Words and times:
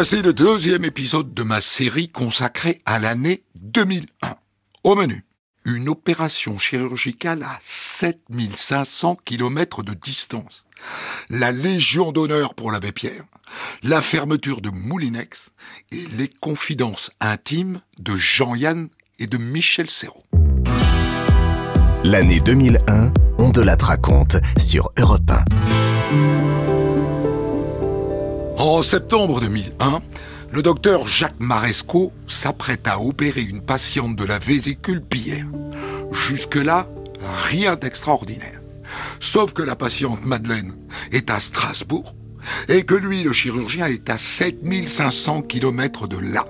Voici 0.00 0.22
le 0.22 0.32
deuxième 0.32 0.86
épisode 0.86 1.34
de 1.34 1.42
ma 1.42 1.60
série 1.60 2.08
consacrée 2.08 2.80
à 2.86 2.98
l'année 2.98 3.42
2001. 3.56 4.34
Au 4.82 4.94
menu, 4.94 5.26
une 5.66 5.90
opération 5.90 6.58
chirurgicale 6.58 7.42
à 7.42 7.58
7500 7.62 9.18
km 9.26 9.82
de 9.82 9.92
distance, 9.92 10.64
la 11.28 11.52
Légion 11.52 12.12
d'honneur 12.12 12.54
pour 12.54 12.72
l'abbé 12.72 12.92
Pierre, 12.92 13.24
la 13.82 14.00
fermeture 14.00 14.62
de 14.62 14.70
Moulinex 14.70 15.50
et 15.92 16.06
les 16.16 16.28
confidences 16.28 17.10
intimes 17.20 17.82
de 17.98 18.16
Jean-Yann 18.16 18.88
et 19.18 19.26
de 19.26 19.36
Michel 19.36 19.90
Serrault. 19.90 20.24
L'année 22.04 22.40
2001, 22.40 23.12
on 23.36 23.50
de 23.50 23.60
la 23.60 23.76
raconte 23.76 24.38
sur 24.56 24.90
Europe 24.96 25.30
1. 25.30 26.79
En 28.60 28.82
septembre 28.82 29.40
2001, 29.40 30.02
le 30.50 30.60
docteur 30.60 31.08
Jacques 31.08 31.40
Maresco 31.40 32.12
s'apprête 32.26 32.86
à 32.86 33.00
opérer 33.00 33.40
une 33.40 33.62
patiente 33.62 34.16
de 34.16 34.24
la 34.26 34.38
vésicule 34.38 35.00
biliaire. 35.00 35.46
Jusque-là, 36.12 36.86
rien 37.48 37.76
d'extraordinaire. 37.76 38.60
Sauf 39.18 39.54
que 39.54 39.62
la 39.62 39.76
patiente 39.76 40.26
Madeleine 40.26 40.74
est 41.10 41.30
à 41.30 41.40
Strasbourg 41.40 42.14
et 42.68 42.82
que 42.82 42.94
lui, 42.94 43.22
le 43.22 43.32
chirurgien, 43.32 43.86
est 43.86 44.10
à 44.10 44.18
7500 44.18 45.40
km 45.40 46.06
de 46.06 46.18
là, 46.18 46.44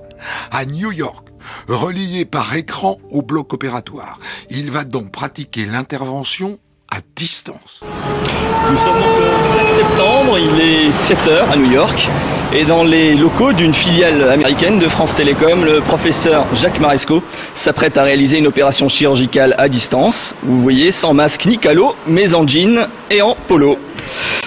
à 0.51 0.65
New 0.65 0.91
York, 0.91 1.29
relié 1.69 2.25
par 2.25 2.57
écran 2.57 2.99
au 3.13 3.23
bloc 3.23 3.53
opératoire. 3.53 4.19
Il 4.51 4.73
va 4.73 4.83
donc 4.83 5.13
pratiquer 5.13 5.65
l'intervention 5.65 6.59
à 6.91 6.99
distance. 7.15 7.83
Nous 7.83 8.77
sommes 8.77 8.99
le 8.99 9.57
4 9.57 9.77
septembre, 9.77 10.20
il 10.37 10.61
est 10.61 10.91
7h 11.09 11.51
à 11.51 11.57
New 11.57 11.73
York. 11.73 12.09
Et 12.53 12.65
dans 12.65 12.85
les 12.85 13.15
locaux 13.15 13.53
d'une 13.53 13.75
filiale 13.75 14.29
américaine 14.31 14.79
de 14.79 14.89
France 14.89 15.15
Télécom, 15.15 15.65
le 15.65 15.81
professeur 15.81 16.47
Jacques 16.55 16.79
Maresco 16.81 17.23
s'apprête 17.55 17.97
à 17.97 18.03
réaliser 18.03 18.39
une 18.39 18.47
opération 18.47 18.89
chirurgicale 18.89 19.55
à 19.59 19.69
distance. 19.69 20.35
Vous 20.43 20.61
voyez, 20.61 20.93
sans 20.93 21.15
masque 21.15 21.47
ni 21.47 21.59
calot, 21.59 21.95
mais 22.07 22.35
en 22.35 22.47
jean 22.47 22.89
et 23.11 23.23
en 23.23 23.37
polo. 23.49 23.77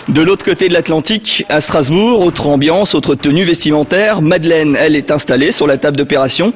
De 0.09 0.21
l'autre 0.21 0.45
côté 0.45 0.67
de 0.67 0.73
l'Atlantique, 0.73 1.45
à 1.49 1.61
Strasbourg, 1.61 2.21
autre 2.25 2.47
ambiance, 2.47 2.93
autre 2.93 3.15
tenue 3.15 3.43
vestimentaire. 3.43 4.21
Madeleine, 4.21 4.77
elle, 4.77 4.95
est 4.95 5.11
installée 5.11 5.51
sur 5.51 5.67
la 5.67 5.77
table 5.77 5.97
d'opération. 5.97 6.53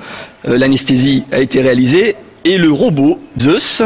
Euh, 0.47 0.57
l'anesthésie 0.57 1.23
a 1.31 1.39
été 1.39 1.61
réalisée 1.61 2.15
et 2.47 2.57
le 2.57 2.71
robot 2.71 3.19
Zeus 3.37 3.81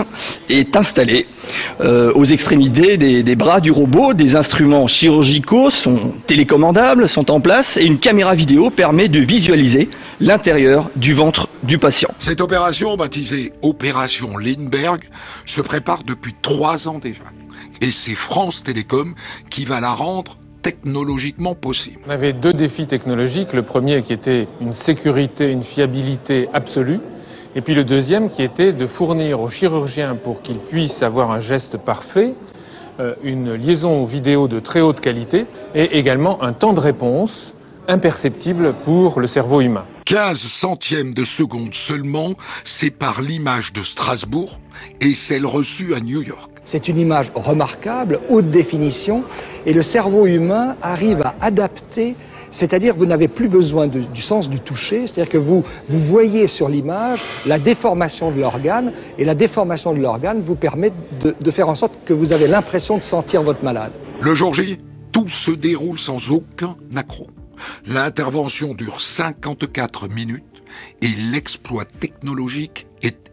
est 0.50 0.76
installé 0.76 1.26
euh, 1.80 2.14
aux 2.14 2.26
extrémités 2.26 2.98
des, 2.98 3.36
bras 3.36 3.60
du 3.60 3.72
robot. 3.72 4.14
Des 4.14 4.36
instruments 4.36 4.88
chirurgicaux 4.88 5.72
sont 5.72 6.14
télécommandables, 6.28 7.10
sont 7.10 7.32
en 7.32 7.42
place 7.42 7.66
et 7.78 7.84
une 7.84 8.00
caméra 8.00 8.36
vidéo 8.36 8.70
permet 8.70 9.08
de 9.08 9.20
visualiser 9.20 9.90
l'intérieur 10.20 10.92
du 10.96 11.14
ventre 11.16 11.48
du 11.64 11.80
patient. 11.80 12.10
Cette 12.20 12.42
opération, 12.42 12.96
baptisée 12.96 13.52
Opération 13.64 14.38
Lindbergh, 14.38 15.02
se 15.46 15.62
prépare 15.62 16.04
depuis 16.04 16.34
trois 16.42 16.88
ans 16.88 17.00
déjà. 17.00 17.24
Et 17.82 17.90
c'est 17.90 18.16
France 18.16 18.64
Télécom 18.64 19.16
qui 19.50 19.66
va 19.66 19.80
la 19.82 19.92
rendre 19.92 20.38
technologiquement 20.62 21.56
possible. 21.56 22.02
On 22.08 22.12
avait 22.12 22.34
deux 22.34 22.54
défis 22.54 22.86
technologiques. 22.86 23.54
Le 23.54 23.64
premier 23.64 24.04
qui 24.04 24.14
était 24.14 24.48
une 24.62 24.74
sécurité, 24.74 25.50
une 25.50 25.64
fiabilité 25.64 26.48
absolue. 26.54 27.00
Et 27.54 27.62
puis 27.62 27.76
le 27.76 27.84
deuxième 27.84 28.30
qui 28.30 28.44
était 28.44 28.72
de 28.72 28.88
fournir 28.88 29.42
aux 29.42 29.50
chirurgiens 29.50 30.16
pour 30.16 30.42
qu'ils 30.42 30.60
puissent 30.60 31.04
avoir 31.04 31.32
un 31.32 31.42
geste 31.42 31.78
parfait, 31.78 32.34
euh, 33.00 33.16
une 33.24 33.54
liaison 33.56 34.06
vidéo 34.06 34.48
de 34.48 34.60
très 34.60 34.80
haute 34.80 35.02
qualité 35.02 35.46
et 35.76 35.98
également 35.98 36.42
un 36.44 36.54
temps 36.54 36.72
de 36.72 36.80
réponse 36.80 37.54
imperceptible 37.90 38.76
pour 38.86 39.20
le 39.20 39.28
cerveau 39.28 39.60
humain. 39.60 39.84
15 40.06 40.38
centièmes 40.38 41.14
de 41.14 41.26
seconde 41.26 41.74
seulement 41.74 42.34
séparent 42.64 43.22
l'image 43.22 43.74
de 43.74 43.82
Strasbourg 43.82 44.60
et 45.02 45.14
celle 45.14 45.46
reçue 45.46 45.94
à 45.94 46.00
New 46.00 46.22
York. 46.22 46.52
C'est 46.64 46.88
une 46.88 47.00
image 47.00 47.32
remarquable, 47.36 48.22
haute 48.30 48.50
définition, 48.50 49.26
et 49.66 49.74
le 49.74 49.82
cerveau 49.82 50.26
humain 50.26 50.78
arrive 50.82 51.22
à 51.22 51.36
adapter 51.42 52.16
c'est-à-dire 52.52 52.94
que 52.94 53.00
vous 53.00 53.06
n'avez 53.06 53.28
plus 53.28 53.48
besoin 53.48 53.88
du 53.88 54.22
sens 54.22 54.50
du 54.50 54.60
toucher, 54.60 55.08
c'est-à-dire 55.08 55.32
que 55.32 55.38
vous, 55.38 55.64
voyez 55.90 56.48
sur 56.48 56.70
l'image 56.70 57.24
la 57.46 57.60
déformation 57.60 58.32
de 58.32 58.40
l'organe, 58.40 58.94
et 59.18 59.26
la 59.26 59.36
déformation 59.36 59.94
de 59.94 60.00
l'organe 60.00 60.42
vous 60.42 60.56
permet 60.56 60.92
de, 61.22 61.36
de 61.40 61.52
faire 61.52 61.70
en 61.70 61.76
sorte 61.76 61.94
que 62.06 62.14
vous 62.14 62.32
avez 62.32 62.48
l'impression 62.48 62.98
de 62.98 63.04
sentir 63.04 63.44
votre 63.44 63.64
malade. 63.64 63.92
Le 64.22 64.36
jour 64.36 64.54
J, 64.54 64.78
tout 65.12 65.28
se 65.28 65.52
déroule 65.52 66.00
sans 66.00 66.32
aucun 66.32 66.76
accroc. 66.96 67.28
L'intervention 67.88 68.74
dure 68.74 69.02
54 69.02 70.10
minutes 70.10 70.44
et 71.02 71.10
l'exploit 71.32 71.86
technologique 71.86 72.88
est 73.02 73.31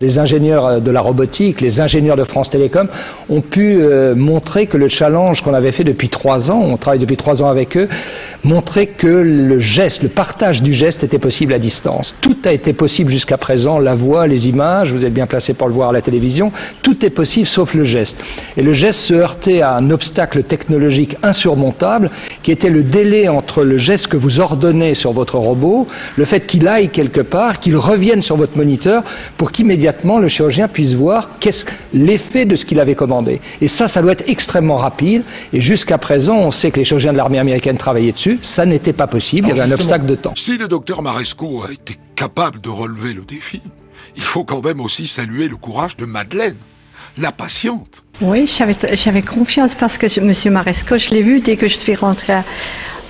Les 0.00 0.18
ingénieurs 0.18 0.66
euh, 0.66 0.80
de 0.80 0.90
la 0.90 1.00
robotique, 1.00 1.60
les 1.60 1.80
ingénieurs 1.80 2.16
de 2.16 2.24
France 2.24 2.50
Télécom 2.50 2.88
ont 3.28 3.40
pu 3.40 3.82
euh, 3.82 4.14
montrer 4.14 4.66
que 4.66 4.76
le 4.76 4.88
challenge 4.88 5.42
qu'on 5.42 5.54
avait 5.54 5.72
fait 5.72 5.84
depuis 5.84 6.08
trois 6.10 6.50
ans, 6.50 6.60
on 6.60 6.76
travaille 6.76 7.00
depuis 7.00 7.16
trois 7.16 7.42
ans 7.42 7.48
avec 7.48 7.76
eux, 7.76 7.88
montrait 8.46 8.86
que 8.86 9.06
le 9.06 9.58
geste, 9.58 10.02
le 10.02 10.08
partage 10.08 10.62
du 10.62 10.72
geste 10.72 11.04
était 11.04 11.18
possible 11.18 11.52
à 11.52 11.58
distance. 11.58 12.14
Tout 12.20 12.36
a 12.44 12.52
été 12.52 12.72
possible 12.72 13.10
jusqu'à 13.10 13.36
présent, 13.36 13.78
la 13.78 13.94
voix, 13.94 14.26
les 14.26 14.48
images, 14.48 14.92
vous 14.92 15.04
êtes 15.04 15.12
bien 15.12 15.26
placé 15.26 15.54
pour 15.54 15.68
le 15.68 15.74
voir 15.74 15.90
à 15.90 15.92
la 15.92 16.02
télévision, 16.02 16.52
tout 16.82 17.04
est 17.04 17.10
possible 17.10 17.46
sauf 17.46 17.74
le 17.74 17.84
geste. 17.84 18.16
Et 18.56 18.62
le 18.62 18.72
geste 18.72 19.00
se 19.00 19.14
heurtait 19.14 19.60
à 19.60 19.76
un 19.76 19.90
obstacle 19.90 20.44
technologique 20.44 21.16
insurmontable 21.22 22.10
qui 22.42 22.52
était 22.52 22.70
le 22.70 22.84
délai 22.84 23.28
entre 23.28 23.64
le 23.64 23.78
geste 23.78 24.06
que 24.06 24.16
vous 24.16 24.40
ordonnez 24.40 24.94
sur 24.94 25.12
votre 25.12 25.36
robot, 25.36 25.86
le 26.16 26.24
fait 26.24 26.46
qu'il 26.46 26.68
aille 26.68 26.88
quelque 26.90 27.20
part, 27.20 27.60
qu'il 27.60 27.76
revienne 27.76 28.22
sur 28.22 28.36
votre 28.36 28.56
moniteur 28.56 29.02
pour 29.36 29.52
qu'immédiatement 29.52 30.18
le 30.18 30.28
chirurgien 30.28 30.68
puisse 30.68 30.94
voir 30.94 31.30
l'effet 31.92 32.44
de 32.44 32.56
ce 32.56 32.64
qu'il 32.64 32.80
avait 32.80 32.94
commandé. 32.94 33.40
Et 33.60 33.68
ça, 33.68 33.88
ça 33.88 34.02
doit 34.02 34.12
être 34.12 34.24
extrêmement 34.26 34.76
rapide. 34.76 35.22
Et 35.52 35.60
jusqu'à 35.60 35.98
présent, 35.98 36.36
on 36.38 36.50
sait 36.50 36.70
que 36.70 36.78
les 36.78 36.84
chirurgiens 36.84 37.12
de 37.12 37.16
l'armée 37.16 37.38
américaine 37.38 37.76
travaillaient 37.76 38.12
dessus. 38.12 38.35
Ça 38.42 38.66
n'était 38.66 38.92
pas 38.92 39.06
possible. 39.06 39.48
il 39.50 39.56
y 39.56 39.60
avait 39.60 39.72
un 39.72 39.74
obstacle 39.74 40.06
de 40.06 40.14
temps. 40.14 40.32
Si 40.34 40.58
le 40.58 40.68
docteur 40.68 41.02
Maresco 41.02 41.62
a 41.62 41.72
été 41.72 41.96
capable 42.14 42.60
de 42.60 42.68
relever 42.68 43.14
le 43.14 43.24
défi, 43.24 43.62
il 44.16 44.22
faut 44.22 44.44
quand 44.44 44.64
même 44.64 44.80
aussi 44.80 45.06
saluer 45.06 45.48
le 45.48 45.56
courage 45.56 45.96
de 45.96 46.06
Madeleine, 46.06 46.56
la 47.18 47.32
patiente. 47.32 48.02
Oui, 48.20 48.48
j'avais 48.48 49.22
confiance 49.22 49.74
parce 49.78 49.98
que 49.98 50.06
M. 50.18 50.52
Maresco, 50.52 50.96
je 50.96 51.10
l'ai 51.10 51.22
vu 51.22 51.40
dès 51.40 51.56
que 51.56 51.68
je 51.68 51.76
suis 51.76 51.94
rentrée 51.94 52.40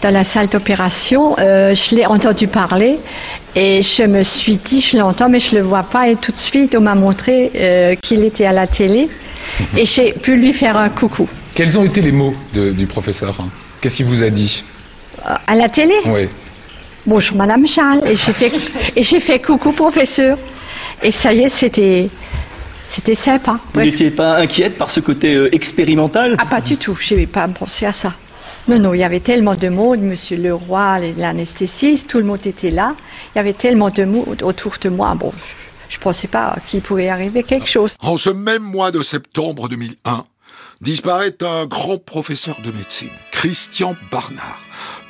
dans 0.02 0.10
la 0.10 0.24
salle 0.24 0.48
d'opération. 0.48 1.38
Euh, 1.38 1.74
je 1.74 1.94
l'ai 1.94 2.06
entendu 2.06 2.48
parler 2.48 2.98
et 3.54 3.82
je 3.82 4.02
me 4.02 4.24
suis 4.24 4.58
dit, 4.58 4.80
je 4.80 4.96
l'entends, 4.96 5.28
mais 5.28 5.40
je 5.40 5.54
ne 5.54 5.60
le 5.60 5.66
vois 5.66 5.84
pas. 5.84 6.08
Et 6.08 6.16
tout 6.16 6.32
de 6.32 6.38
suite, 6.38 6.74
on 6.76 6.80
m'a 6.80 6.94
montré 6.94 7.52
euh, 7.54 7.94
qu'il 7.96 8.24
était 8.24 8.46
à 8.46 8.52
la 8.52 8.66
télé. 8.66 9.08
Et 9.76 9.86
j'ai 9.86 10.12
pu 10.12 10.36
lui 10.36 10.52
faire 10.52 10.76
un 10.76 10.88
coucou. 10.88 11.28
Quels 11.54 11.78
ont 11.78 11.84
été 11.84 12.00
les 12.00 12.12
mots 12.12 12.34
du 12.52 12.86
professeur? 12.86 13.38
Qu'est-ce 13.80 13.94
qu'il 13.96 14.06
vous 14.06 14.22
a 14.22 14.30
dit? 14.30 14.64
À 15.26 15.56
la 15.56 15.68
télé 15.68 15.94
Oui. 16.06 16.28
Bonjour 17.04 17.36
Madame 17.36 17.66
Charles. 17.66 18.06
Et 18.06 18.14
j'ai 18.16 18.32
fait, 18.32 18.52
et 18.94 19.02
j'ai 19.02 19.20
fait 19.20 19.40
coucou 19.40 19.72
professeur. 19.72 20.38
Et 21.02 21.10
ça 21.12 21.32
y 21.32 21.42
est, 21.42 21.48
c'était... 21.48 22.08
C'était 22.94 23.16
sympa. 23.16 23.58
Vous 23.74 23.80
n'étiez 23.80 24.12
pas 24.12 24.36
inquiète 24.36 24.78
par 24.78 24.90
ce 24.90 25.00
côté 25.00 25.34
euh, 25.34 25.52
expérimental? 25.52 26.36
Ah, 26.38 26.46
pas 26.46 26.60
du 26.60 26.78
tout. 26.78 26.96
Je 26.98 27.14
n'avais 27.14 27.26
pas 27.26 27.46
pensé 27.48 27.84
à 27.84 27.92
ça. 27.92 28.14
Non, 28.68 28.78
non, 28.78 28.94
il 28.94 29.00
y 29.00 29.04
avait 29.04 29.20
tellement 29.20 29.54
de 29.54 29.68
monde, 29.68 30.00
Monsieur 30.00 30.36
Leroy, 30.36 31.00
l'anesthésiste, 31.16 32.08
tout 32.08 32.18
le 32.18 32.24
monde 32.24 32.46
était 32.46 32.70
là. 32.70 32.94
Il 33.34 33.38
y 33.38 33.40
avait 33.40 33.52
tellement 33.52 33.90
de 33.90 34.04
monde 34.04 34.42
autour 34.42 34.76
de 34.80 34.88
moi. 34.88 35.14
Bon, 35.14 35.32
je 35.88 35.98
ne 35.98 36.02
pensais 36.02 36.28
pas 36.28 36.56
qu'il 36.68 36.80
pouvait 36.82 37.08
arriver 37.08 37.42
quelque 37.42 37.68
chose. 37.68 37.94
En 38.00 38.16
ce 38.16 38.30
même 38.30 38.62
mois 38.62 38.92
de 38.92 39.02
septembre 39.02 39.68
2001, 39.68 40.24
disparaît 40.80 41.36
un 41.42 41.66
grand 41.66 41.98
professeur 41.98 42.56
de 42.64 42.70
médecine, 42.72 43.12
Christian 43.30 43.94
Barnard, 44.10 44.60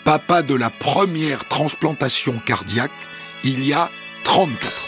papa 0.07 0.43
de 0.43 0.55
la 0.55 0.71
première 0.71 1.47
transplantation 1.47 2.39
cardiaque 2.39 2.93
il 3.43 3.67
y 3.67 3.73
a 3.73 3.91
34 4.23 4.83
ans. 4.83 4.86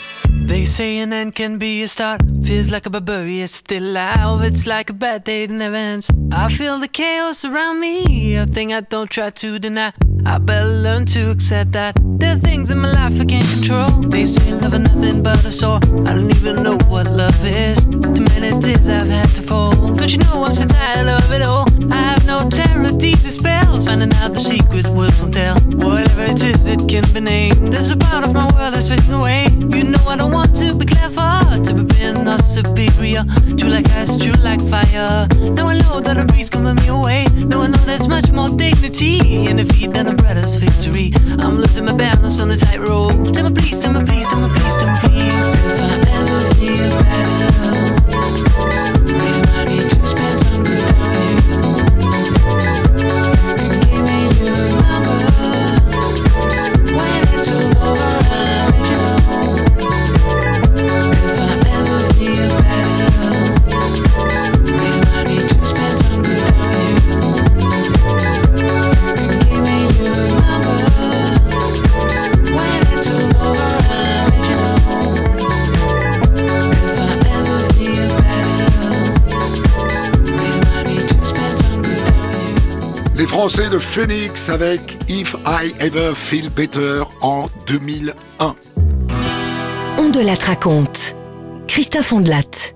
They 0.48 0.64
say 0.64 0.98
an 0.98 1.12
end 1.12 1.34
can 1.34 1.58
be 1.58 1.82
a 1.82 1.88
start. 1.88 2.22
Feels 2.42 2.70
like 2.70 2.86
a 2.86 2.90
barbarian 2.90 3.48
still 3.48 3.82
alive. 3.82 4.42
It's 4.42 4.66
like 4.66 4.90
a 4.90 4.94
bad 4.94 5.24
day 5.24 5.44
in 5.44 5.60
advance. 5.60 6.10
I 6.32 6.48
feel 6.48 6.78
the 6.78 6.88
chaos 6.88 7.44
around 7.44 7.80
me, 7.80 8.36
a 8.36 8.46
thing 8.46 8.72
I 8.72 8.80
don't 8.80 9.10
try 9.10 9.30
to 9.30 9.58
deny. 9.58 9.92
I 10.24 10.38
better 10.38 10.68
learn 10.68 11.06
to 11.06 11.30
accept 11.30 11.72
that 11.72 11.96
there 12.18 12.34
are 12.34 12.38
things 12.38 12.70
in 12.70 12.78
my 12.78 12.92
life 12.92 13.20
I 13.20 13.24
can't 13.24 13.46
control. 13.54 13.90
They 14.10 14.24
say 14.26 14.52
love 14.52 14.74
is 14.74 14.80
nothing 14.80 15.22
but 15.22 15.44
a 15.44 15.50
sore. 15.50 15.80
I 16.06 16.14
don't 16.14 16.30
even 16.30 16.62
know 16.62 16.78
what 16.88 17.06
love 17.10 17.44
is. 17.44 17.84
Too 17.84 18.24
many 18.34 18.50
tears 18.60 18.88
I've 18.88 19.08
had 19.08 19.28
to 19.36 19.42
fold. 19.42 19.98
Don't 19.98 20.10
you 20.12 20.18
know 20.18 20.44
I'm 20.44 20.54
so 20.54 20.66
tired 20.66 21.08
of 21.08 21.32
it 21.32 21.42
all? 21.42 21.66
I 21.92 21.96
have 21.96 22.26
no 22.26 22.40
terror 22.50 22.90
these 22.90 23.34
spells. 23.34 23.86
Finding 23.86 24.12
out 24.14 24.34
the 24.34 24.40
secret 24.40 24.86
words 24.88 25.20
won't 25.20 25.34
tell. 25.34 25.56
Whatever 25.84 26.07
is, 26.42 26.66
it 26.66 26.88
can 26.88 27.04
be 27.12 27.20
named. 27.20 27.72
There's 27.72 27.90
a 27.90 27.96
part 27.96 28.24
of 28.24 28.32
my 28.32 28.46
world 28.54 28.74
that's 28.74 28.88
fading 28.88 29.12
away. 29.12 29.46
You 29.70 29.84
know 29.84 30.02
I 30.06 30.16
don't 30.16 30.32
want 30.32 30.54
to 30.56 30.74
be 30.76 30.84
clever, 30.84 31.62
to 31.64 31.74
be 31.74 31.84
being 31.94 32.24
not 32.24 32.40
superior. 32.40 33.24
True 33.56 33.70
like 33.70 33.88
ice, 33.90 34.18
true 34.18 34.34
like 34.42 34.60
fire. 34.60 35.26
Now 35.56 35.68
I 35.68 35.78
know 35.78 36.00
that 36.00 36.16
a 36.18 36.24
breeze 36.24 36.50
coming 36.50 36.76
me 36.76 36.88
away. 36.88 37.26
Now 37.34 37.62
I 37.62 37.68
know 37.68 37.82
there's 37.86 38.08
much 38.08 38.30
more 38.32 38.48
dignity 38.48 39.46
and 39.46 39.58
defeat 39.58 39.92
then 39.92 40.08
a 40.08 40.14
brother's 40.14 40.56
victory. 40.58 41.12
I'm 41.38 41.56
losing 41.56 41.84
my 41.84 41.96
balance 41.96 42.40
on 42.40 42.48
the 42.48 42.56
tightrope. 42.56 43.32
Tell 43.32 43.48
me 43.48 43.54
please, 43.54 43.80
tell 43.80 43.92
me 43.92 44.04
please, 44.04 44.26
tell 44.28 44.40
me 44.40 44.48
please, 44.54 44.76
tell 44.78 44.90
me 44.92 44.98
please. 45.00 45.48
If 45.64 45.80
I 45.80 45.94
ever 46.18 46.40
feel 46.60 46.90
better, 47.02 47.87
Français 83.48 83.70
de 83.70 83.78
Phoenix 83.78 84.50
avec 84.50 84.98
If 85.08 85.34
I 85.46 85.72
Ever 85.80 86.12
Feel 86.14 86.50
Better 86.50 87.00
en 87.22 87.46
2001. 87.66 88.54
On 89.96 90.10
de 90.10 90.20
la 90.20 90.34
raconte. 90.34 91.16
Christophe 91.66 92.12
Ondelat. 92.12 92.74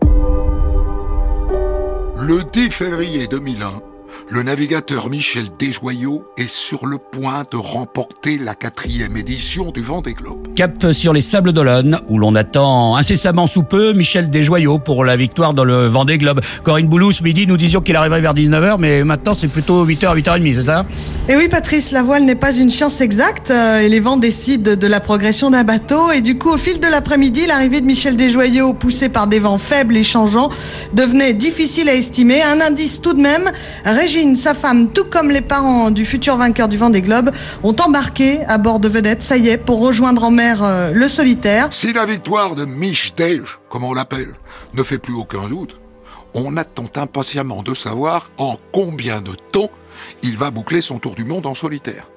Le 2.16 2.42
10 2.50 2.70
février 2.70 3.26
2001, 3.26 3.82
le 4.32 4.42
navigateur 4.42 5.10
Michel 5.10 5.44
Desjoyaux 5.58 6.24
est 6.38 6.48
sur 6.48 6.86
le 6.86 6.96
point 6.96 7.44
de 7.50 7.58
remporter 7.58 8.38
la 8.38 8.54
quatrième 8.54 9.14
édition 9.14 9.72
du 9.72 9.82
Vendée 9.82 10.14
Globe. 10.14 10.54
Cap 10.56 10.90
sur 10.92 11.12
les 11.12 11.20
Sables 11.20 11.52
d'Olonne, 11.52 12.00
où 12.08 12.18
l'on 12.18 12.34
attend 12.34 12.96
incessamment 12.96 13.46
sous 13.46 13.62
peu 13.62 13.92
Michel 13.92 14.30
Desjoyaux 14.30 14.78
pour 14.78 15.04
la 15.04 15.16
victoire 15.16 15.52
dans 15.52 15.64
le 15.64 15.86
Vendée 15.86 16.16
Globe. 16.16 16.40
Corinne 16.62 16.86
Boulou, 16.86 17.12
ce 17.12 17.22
midi, 17.22 17.46
nous 17.46 17.58
disions 17.58 17.82
qu'il 17.82 17.94
arriverait 17.94 18.22
vers 18.22 18.32
19h, 18.32 18.76
mais 18.78 19.04
maintenant 19.04 19.34
c'est 19.34 19.48
plutôt 19.48 19.84
8h, 19.84 20.16
8h30, 20.22 20.54
c'est 20.54 20.62
ça? 20.62 20.86
Et 21.28 21.36
oui, 21.36 21.48
Patrice, 21.48 21.92
la 21.92 22.02
voile 22.02 22.24
n'est 22.24 22.34
pas 22.34 22.54
une 22.54 22.70
science 22.70 23.02
exacte 23.02 23.50
euh, 23.50 23.80
et 23.80 23.90
les 23.90 24.00
vents 24.00 24.16
décident 24.16 24.76
de 24.76 24.86
la 24.86 25.00
progression 25.00 25.50
d'un 25.50 25.62
bateau. 25.62 26.10
Et 26.10 26.22
du 26.22 26.38
coup, 26.38 26.48
au 26.48 26.56
fil 26.56 26.80
de 26.80 26.86
l'après-midi, 26.86 27.46
l'arrivée 27.46 27.82
de 27.82 27.86
Michel 27.86 28.16
Desjoyaux, 28.16 28.72
poussé 28.72 29.10
par 29.10 29.26
des 29.26 29.40
vents 29.40 29.58
faibles 29.58 29.96
et 29.96 30.02
changeants, 30.02 30.48
devenait 30.94 31.34
difficile 31.34 31.90
à 31.90 31.94
estimer. 31.94 32.42
Un 32.42 32.62
indice 32.62 33.02
tout 33.02 33.12
de 33.12 33.20
même, 33.20 33.50
Régine, 33.84 34.21
sa 34.36 34.54
femme, 34.54 34.92
tout 34.92 35.04
comme 35.04 35.30
les 35.30 35.40
parents 35.40 35.90
du 35.90 36.04
futur 36.04 36.36
vainqueur 36.36 36.68
du 36.68 36.78
Vendée 36.78 37.02
Globe, 37.02 37.30
ont 37.62 37.74
embarqué 37.74 38.40
à 38.46 38.58
bord 38.58 38.78
de 38.78 38.88
Vedette, 38.88 39.22
ça 39.22 39.36
y 39.36 39.48
est, 39.48 39.58
pour 39.58 39.84
rejoindre 39.84 40.22
en 40.24 40.30
mer 40.30 40.62
euh, 40.62 40.92
le 40.92 41.08
solitaire. 41.08 41.68
Si 41.70 41.92
la 41.92 42.06
victoire 42.06 42.54
de 42.54 42.64
Mich 42.64 43.14
Dej, 43.16 43.42
comme 43.68 43.84
on 43.84 43.94
l'appelle, 43.94 44.32
ne 44.74 44.82
fait 44.82 44.98
plus 44.98 45.14
aucun 45.14 45.48
doute, 45.48 45.78
on 46.34 46.56
attend 46.56 46.86
impatiemment 46.96 47.62
de 47.62 47.74
savoir 47.74 48.28
en 48.38 48.56
combien 48.72 49.20
de 49.20 49.32
temps 49.50 49.70
il 50.22 50.36
va 50.36 50.50
boucler 50.50 50.80
son 50.80 50.98
tour 50.98 51.14
du 51.14 51.24
monde 51.24 51.46
en 51.46 51.54
solitaire. 51.54 52.11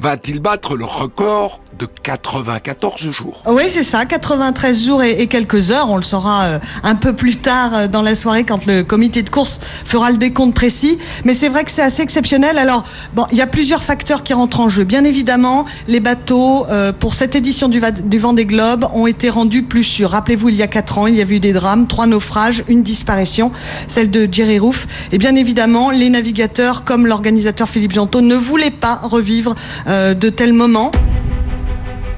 Va-t-il 0.00 0.40
battre 0.40 0.76
le 0.76 0.84
record 0.84 1.60
de 1.78 1.86
94 1.86 3.10
jours? 3.10 3.42
Oui, 3.46 3.64
c'est 3.68 3.82
ça, 3.82 4.04
93 4.04 4.84
jours 4.84 5.02
et, 5.02 5.26
quelques 5.26 5.70
heures. 5.70 5.90
On 5.90 5.96
le 5.96 6.02
saura 6.02 6.44
euh, 6.44 6.58
un 6.82 6.94
peu 6.94 7.12
plus 7.12 7.36
tard 7.36 7.74
euh, 7.74 7.86
dans 7.86 8.02
la 8.02 8.14
soirée 8.14 8.44
quand 8.44 8.66
le 8.66 8.82
comité 8.82 9.22
de 9.22 9.30
course 9.30 9.60
fera 9.84 10.10
le 10.10 10.16
décompte 10.16 10.54
précis. 10.54 10.98
Mais 11.24 11.34
c'est 11.34 11.48
vrai 11.48 11.64
que 11.64 11.70
c'est 11.70 11.82
assez 11.82 12.02
exceptionnel. 12.02 12.58
Alors, 12.58 12.84
bon, 13.14 13.26
il 13.30 13.38
y 13.38 13.42
a 13.42 13.46
plusieurs 13.46 13.82
facteurs 13.82 14.22
qui 14.22 14.32
rentrent 14.32 14.60
en 14.60 14.68
jeu. 14.68 14.84
Bien 14.84 15.04
évidemment, 15.04 15.64
les 15.88 16.00
bateaux 16.00 16.66
euh, 16.68 16.92
pour 16.92 17.14
cette 17.14 17.34
édition 17.34 17.68
du, 17.68 17.80
du 18.04 18.18
Vendée 18.18 18.46
Globe 18.46 18.86
ont 18.94 19.06
été 19.06 19.30
rendus 19.30 19.62
plus 19.62 19.84
sûrs. 19.84 20.10
Rappelez-vous, 20.10 20.48
il 20.48 20.56
y 20.56 20.62
a 20.62 20.66
quatre 20.66 20.98
ans, 20.98 21.06
il 21.06 21.16
y 21.16 21.20
a 21.20 21.24
eu 21.24 21.40
des 21.40 21.52
drames, 21.52 21.86
trois 21.86 22.06
naufrages, 22.06 22.64
une 22.68 22.82
disparition, 22.82 23.52
celle 23.86 24.10
de 24.10 24.28
Jerry 24.30 24.58
Roof. 24.58 24.86
Et 25.12 25.18
bien 25.18 25.36
évidemment, 25.36 25.90
les 25.90 26.10
navigateurs, 26.10 26.84
comme 26.84 27.06
l'organisateur 27.06 27.68
Philippe 27.68 27.92
Jantot, 27.92 28.20
ne 28.20 28.34
voulaient 28.34 28.70
pas 28.70 29.00
revivre 29.02 29.54
de 29.86 30.28
tels 30.28 30.52
moments. 30.52 30.92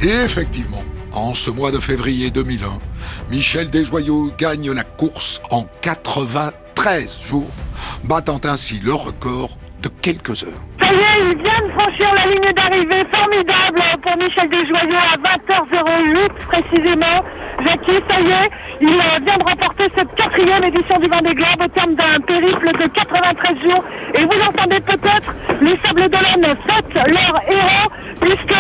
Et 0.01 0.25
effectivement, 0.25 0.83
en 1.13 1.35
ce 1.35 1.51
mois 1.51 1.71
de 1.71 1.79
février 1.79 2.31
2001, 2.31 2.67
Michel 3.31 3.71
Desjoyaux 3.71 4.31
gagne 4.39 4.73
la 4.73 4.85
course 4.85 5.41
en 5.51 5.65
93 5.83 7.19
jours, 7.29 7.51
battant 8.05 8.41
ainsi 8.45 8.81
le 8.81 8.95
record 8.95 9.51
de 9.83 9.89
quelques 10.01 10.43
heures. 10.45 10.63
Ça 10.81 10.93
y 10.93 10.97
est, 10.97 11.33
il 11.33 11.43
vient 11.43 11.61
de 11.61 11.73
franchir 11.73 12.13
la 12.15 12.27
ligne 12.27 12.53
d'arrivée 12.55 13.05
formidable 13.13 13.83
pour 14.03 14.17
Michel 14.17 14.49
Desjoyaux 14.51 14.97
à 14.97 15.17
20h08 15.17 16.29
précisément. 16.51 17.25
Jackie, 17.67 18.01
ça 18.09 18.21
y 18.21 18.31
est, 18.31 18.51
il 18.81 18.89
euh, 18.89 19.25
vient 19.27 19.37
de 19.39 19.43
remporter 19.45 19.85
cette 19.97 20.15
quatrième 20.15 20.65
édition 20.65 20.97
du 20.99 21.09
Vendée 21.09 21.35
Globe 21.35 21.63
au 21.65 21.69
terme 21.69 21.95
d'un 21.95 22.21
périple 22.27 22.67
de 22.79 22.87
93 22.89 23.59
jours. 23.63 23.85
Et 24.15 24.23
vous 24.25 24.41
entendez 24.49 24.81
peut-être 24.81 25.35
les 25.61 25.79
Sables 25.85 26.09
d'Olonne 26.09 26.55
fêtent 26.69 27.07
leur 27.07 27.41
héros 27.49 27.89
puisque 28.21 28.57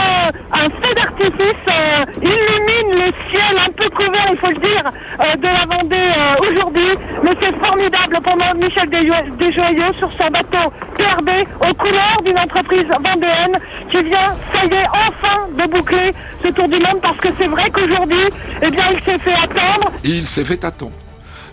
un 0.52 0.64
feu 0.64 0.94
d'artifice 0.96 1.66
euh, 1.68 2.04
illumine 2.22 3.04
le 3.06 3.12
ciel 3.30 3.56
un 3.66 3.70
peu 3.72 3.88
couvert, 3.90 4.26
il 4.32 4.38
faut 4.38 4.48
le 4.48 4.56
dire, 4.56 4.82
euh, 5.20 5.36
de 5.36 5.46
la 5.46 5.76
Vendée 5.76 5.96
euh, 5.96 6.50
aujourd'hui. 6.50 6.90
Mais 7.22 7.30
c'est 7.40 7.56
formidable 7.64 8.18
pour 8.22 8.36
Michel 8.56 8.88
Desjo- 8.90 9.36
Desjoyaux 9.36 9.92
sur 9.98 10.10
son 10.20 10.30
bateau 10.30 10.72
PRB 10.96 11.28
aux 11.60 11.74
couleurs 11.74 12.18
d'une 12.24 12.38
entreprise 12.38 12.84
vendéenne 12.88 13.56
qui 13.90 14.02
vient, 14.04 14.34
ça 14.52 14.64
y 14.64 14.74
est, 14.74 14.86
enfin 14.88 15.46
de 15.56 15.70
boucler 15.70 16.12
ce 16.44 16.48
tour 16.50 16.66
du 16.68 16.78
monde 16.80 17.00
parce 17.02 17.16
que 17.18 17.28
c'est 17.38 17.48
vrai 17.48 17.70
qu'aujourd'hui, 17.70 18.24
eh 18.62 18.70
bien, 18.70 18.84
il 18.92 19.00
s'est 19.04 19.18
fait 19.18 19.34
attendre. 19.34 19.92
Il 20.04 20.22
s'est 20.22 20.44
fait 20.44 20.64
attendre. 20.64 20.92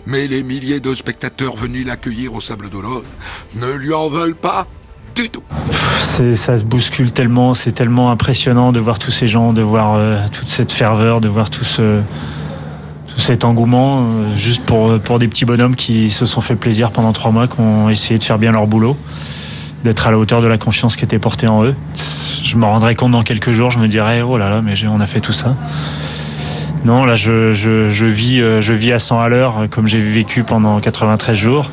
Mais 0.06 0.26
les 0.26 0.42
milliers 0.42 0.80
de 0.80 0.94
spectateurs 0.94 1.54
venus 1.56 1.86
l'accueillir 1.86 2.34
au 2.34 2.40
Sable 2.40 2.70
d'Olonne 2.70 3.04
ne 3.56 3.72
lui 3.74 3.92
en 3.92 4.08
veulent 4.08 4.34
pas 4.34 4.66
du 5.14 5.28
tout. 5.28 5.42
C'est- 6.00 6.34
ça 6.36 6.56
se 6.58 6.64
bouscule 6.64 7.12
tellement, 7.12 7.54
c'est 7.54 7.72
tellement 7.72 8.10
impressionnant 8.10 8.72
de 8.72 8.80
voir 8.80 8.98
tous 8.98 9.10
ces 9.10 9.28
gens, 9.28 9.52
de 9.52 9.62
voir 9.62 9.94
euh, 9.96 10.18
toute 10.32 10.48
cette 10.48 10.72
ferveur, 10.72 11.20
de 11.20 11.28
voir 11.28 11.50
tout, 11.50 11.64
ce, 11.64 12.00
tout 13.06 13.20
cet 13.20 13.44
engouement, 13.44 14.02
euh, 14.08 14.36
juste 14.36 14.64
pour, 14.64 14.98
pour 15.00 15.18
des 15.18 15.28
petits 15.28 15.44
bonhommes 15.44 15.76
qui 15.76 16.10
se 16.10 16.26
sont 16.26 16.40
fait 16.40 16.56
plaisir 16.56 16.90
pendant 16.92 17.12
trois 17.12 17.30
mois, 17.30 17.46
qui 17.48 17.60
ont 17.60 17.88
essayé 17.90 18.18
de 18.18 18.24
faire 18.24 18.38
bien 18.38 18.52
leur 18.52 18.66
boulot, 18.66 18.96
d'être 19.84 20.06
à 20.06 20.10
la 20.10 20.18
hauteur 20.18 20.40
de 20.42 20.46
la 20.46 20.58
confiance 20.58 20.96
qui 20.96 21.04
était 21.04 21.18
portée 21.18 21.46
en 21.48 21.64
eux. 21.64 21.74
Je 22.42 22.56
me 22.56 22.64
rendrai 22.64 22.94
compte 22.94 23.12
dans 23.12 23.22
quelques 23.22 23.52
jours, 23.52 23.70
je 23.70 23.78
me 23.78 23.88
dirai, 23.88 24.22
oh 24.22 24.38
là 24.38 24.48
là, 24.50 24.62
mais 24.62 24.74
on 24.88 25.00
a 25.00 25.06
fait 25.06 25.20
tout 25.20 25.32
ça. 25.34 25.54
Non, 26.84 27.04
là, 27.04 27.14
je, 27.14 27.52
je, 27.52 27.90
je 27.90 28.06
vis, 28.06 28.40
euh, 28.40 28.60
je 28.60 28.72
vis 28.72 28.92
à 28.92 28.98
100 28.98 29.20
à 29.20 29.28
l'heure, 29.28 29.66
comme 29.70 29.86
j'ai 29.86 30.00
vécu 30.00 30.44
pendant 30.44 30.80
93 30.80 31.36
jours. 31.36 31.70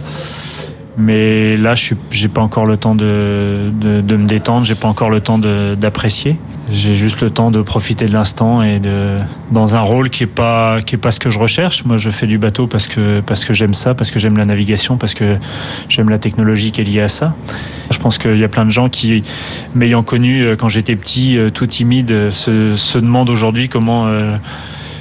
Mais 1.00 1.56
là, 1.58 1.76
je 1.76 1.94
j'ai 2.10 2.28
pas 2.28 2.42
encore 2.42 2.66
le 2.66 2.76
temps 2.76 2.96
de, 2.96 3.72
de, 3.72 4.02
de 4.02 4.16
me 4.16 4.28
détendre, 4.28 4.66
j'ai 4.66 4.74
pas 4.74 4.88
encore 4.88 5.12
le 5.12 5.22
temps 5.22 5.38
d'apprécier. 5.38 6.38
J'ai 6.72 6.96
juste 6.96 7.22
le 7.22 7.30
temps 7.30 7.52
de 7.52 7.62
profiter 7.62 8.06
de 8.06 8.14
l'instant 8.14 8.64
et 8.64 8.80
de 8.80 9.20
dans 9.52 9.76
un 9.76 9.80
rôle 9.82 10.10
qui 10.10 10.24
est 10.24 10.28
pas 10.28 10.82
qui 10.82 10.96
est 10.96 10.98
pas 10.98 11.12
ce 11.12 11.20
que 11.20 11.30
je 11.30 11.38
recherche. 11.38 11.86
Moi, 11.86 11.98
je 11.98 12.10
fais 12.10 12.26
du 12.26 12.40
bateau 12.40 12.66
parce 12.66 12.88
que 12.88 13.22
parce 13.22 13.46
que 13.46 13.54
j'aime 13.54 13.76
ça, 13.76 13.94
parce 13.94 14.10
que 14.10 14.20
j'aime 14.20 14.38
la 14.38 14.46
navigation, 14.46 14.98
parce 14.98 15.14
que 15.14 15.38
j'aime 15.88 16.10
la 16.10 16.18
technologie 16.18 16.72
qui 16.72 16.82
est 16.82 16.84
liée 16.84 17.02
à 17.02 17.08
ça. 17.10 17.36
Je 17.92 18.00
pense 18.00 18.18
qu'il 18.18 18.38
y 18.38 18.44
a 18.44 18.50
plein 18.50 18.66
de 18.66 18.72
gens 18.72 18.90
qui, 18.90 19.24
m'ayant 19.76 20.02
connu 20.02 20.42
euh, 20.42 20.56
quand 20.56 20.68
j'étais 20.68 20.96
petit, 20.96 21.38
euh, 21.38 21.52
tout 21.52 21.68
timide, 21.68 22.32
se, 22.32 22.76
se 22.76 22.98
demandent 22.98 23.30
aujourd'hui 23.30 23.70
comment 23.70 24.08
euh, 24.08 24.36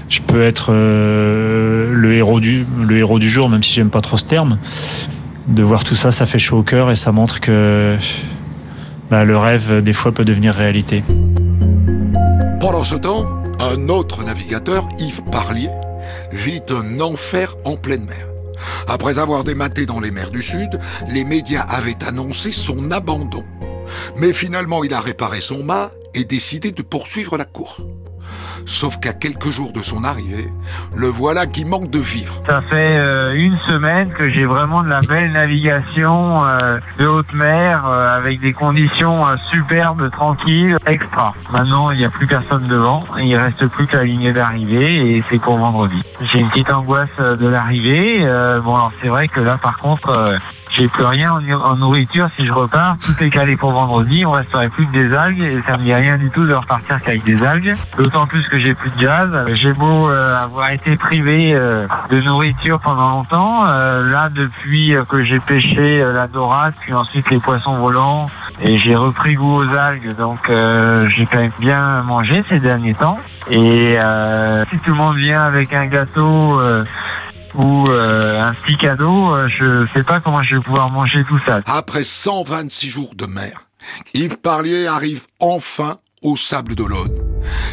je 0.09 0.21
peux 0.21 0.45
être 0.45 0.69
euh, 0.71 1.93
le 1.93 2.15
héros 2.15 2.41
du 2.41 3.29
jour, 3.29 3.49
même 3.49 3.63
si 3.63 3.73
j'aime 3.73 3.91
pas 3.91 4.01
trop 4.01 4.17
ce 4.17 4.25
terme 4.25 4.59
de 5.49 5.63
voir 5.63 5.85
tout 5.85 5.95
ça, 5.95 6.11
ça 6.11 6.27
fait 6.27 6.39
chaud 6.39 6.59
au 6.59 6.63
cœur 6.63 6.91
et 6.91 6.97
ça 6.97 7.13
montre 7.13 7.41
que 7.41 7.97
bah, 9.11 9.25
le 9.25 9.37
rêve, 9.39 9.83
des 9.83 9.93
fois, 9.93 10.13
peut 10.13 10.25
devenir 10.25 10.55
réalité. 10.55 11.05
Pendant 12.61 12.85
ce 12.85 12.97
temps, 12.97 13.27
un 13.61 13.89
autre 13.89 14.25
navigateur, 14.25 14.89
Yves 14.99 15.23
Parlier, 15.31 15.71
vit 16.33 16.63
un 16.71 17.01
enfer 17.01 17.55
en 17.65 17.77
pleine 17.77 18.05
mer. 18.05 18.27
Après 18.89 19.19
avoir 19.19 19.45
dématé 19.45 19.87
dans 19.87 20.01
les 20.01 20.11
mers 20.11 20.31
du 20.31 20.43
Sud, 20.43 20.81
les 21.09 21.25
médias 21.25 21.63
avaient 21.63 22.03
annoncé 22.07 22.51
son 22.51 22.91
abandon. 22.91 23.45
Mais 24.17 24.33
finalement, 24.33 24.83
il 24.83 24.95
a 24.95 25.01
réparé 25.01 25.41
son 25.41 25.63
mât 25.63 25.91
et 26.15 26.25
décidé 26.25 26.73
de 26.73 26.83
poursuivre 26.83 27.37
la 27.37 27.45
course. 27.45 27.83
Sauf 28.67 28.99
qu'à 28.99 29.13
quelques 29.13 29.51
jours 29.51 29.73
de 29.73 29.79
son 29.79 30.03
arrivée, 30.03 30.49
le 30.97 31.07
voilà 31.07 31.47
qui 31.47 31.65
manque 31.65 31.89
de 31.89 32.01
vivre. 32.01 32.43
Ça 32.49 32.63
fait 32.63 32.99
euh, 32.99 33.33
une 33.33 33.57
semaine 33.69 34.13
que 34.13 34.29
j'ai 34.29 34.45
vraiment 34.45 34.83
de 34.83 34.89
la 34.89 35.03
belle 35.03 35.31
navigation 35.31 36.45
euh, 36.45 36.79
de 36.99 37.07
haute 37.07 37.33
mer 37.33 37.87
euh, 37.87 38.19
avec 38.19 38.41
des 38.41 38.53
conditions 38.53 39.25
superbes, 39.53 40.11
tranquilles, 40.11 40.79
extra. 40.85 41.33
Maintenant, 41.53 41.93
il 41.93 41.99
n'y 41.99 42.05
a 42.05 42.11
plus 42.11 42.27
personne 42.27 42.67
devant, 42.67 43.05
il 43.19 43.37
reste 43.37 43.65
plus 43.69 43.87
que 43.87 43.97
la 43.97 44.05
ligne 44.05 44.33
d'arrivée 44.33 45.17
et 45.17 45.25
c'est 45.31 45.39
pour 45.39 45.59
vendredi. 45.59 46.03
J'ai 46.33 46.41
une 46.41 46.51
petite 46.51 46.73
angoisse 46.73 47.09
de 47.19 47.47
l'arrivée. 47.47 48.19
Bon, 48.65 48.75
alors 48.75 48.93
c'est 49.01 49.09
vrai 49.09 49.29
que 49.29 49.41
là, 49.41 49.59
par 49.63 49.79
contre, 49.79 50.39
j'ai 50.77 50.89
plus 50.89 51.05
rien 51.05 51.33
en, 51.33 51.77
nourriture 51.77 52.29
si 52.37 52.47
je 52.47 52.53
repars. 52.53 52.97
Tout 52.99 53.23
est 53.23 53.31
calé 53.31 53.57
pour 53.57 53.73
vendredi. 53.73 54.25
On 54.27 54.33
resterait 54.33 54.69
plus 54.69 54.87
que 54.87 54.93
des 54.93 55.15
algues 55.15 55.43
et 55.43 55.63
ça 55.67 55.77
me 55.77 55.85
dit 55.85 55.95
rien 55.95 56.19
du 56.19 56.31
tout 56.31 56.47
de 56.47 56.55
repartir 56.55 57.01
qu'avec 57.03 57.25
des 57.25 57.45
algues. 57.45 57.75
D'autant 57.97 58.27
plus 58.27 58.47
que 58.49 58.59
j'ai 58.59 58.75
plus 58.75 58.91
de 58.91 59.01
jazz. 59.01 59.31
J'ai 59.55 59.73
beau 59.73 60.09
euh, 60.09 60.37
avoir 60.37 60.71
été 60.71 60.97
privé 60.97 61.53
euh, 61.55 61.87
de 62.11 62.21
nourriture 62.21 62.81
pendant 62.81 63.11
longtemps. 63.11 63.67
euh, 63.67 64.11
là, 64.11 64.29
depuis 64.29 64.95
que 65.09 65.25
j'ai 65.25 65.41
pêché 65.41 66.03
euh, 66.03 66.13
la 66.13 66.27
dorade, 66.27 66.75
puis 66.81 66.93
ensuite 66.93 67.29
les 67.31 67.39
poissons 67.39 67.79
volants, 67.79 68.29
et 68.61 68.79
j'ai 68.79 68.97
repris 68.97 69.35
goût 69.35 69.63
aux 69.63 69.75
algues. 69.75 70.15
Donc, 70.17 70.39
euh, 70.49 71.09
j'ai 71.09 71.27
quand 71.27 71.39
même 71.39 71.53
bien 71.59 72.03
mangé 72.03 72.45
ces 72.49 72.61
derniers 72.61 72.95
temps. 72.95 73.19
Et 73.51 73.97
euh, 73.99 74.65
si 74.71 74.79
tout 74.81 74.91
le 74.91 74.97
monde 74.97 75.17
vient 75.17 75.43
avec 75.43 75.73
un 75.73 75.87
gâteau 75.87 76.61
ou 77.57 77.89
euh, 77.89 78.41
un 78.41 78.55
petit 78.55 78.77
cadeau, 78.77 79.35
euh, 79.35 79.49
je 79.49 79.87
sais 79.95 80.05
pas 80.05 80.21
comment 80.21 80.43
je 80.43 80.57
vais 80.57 80.63
pouvoir 80.63 80.91
manger 80.91 81.25
tout 81.29 81.41
ça. 81.47 81.61
Après 81.67 82.05
126 82.05 82.89
jours 82.89 83.15
de 83.17 83.27
mer, 83.27 83.67
Yves 84.15 84.39
Parlier 84.41 84.87
arrive 84.87 85.23
enfin 85.41 85.97
au 86.23 86.37
Sable 86.37 86.75
d'Olonne. 86.75 87.13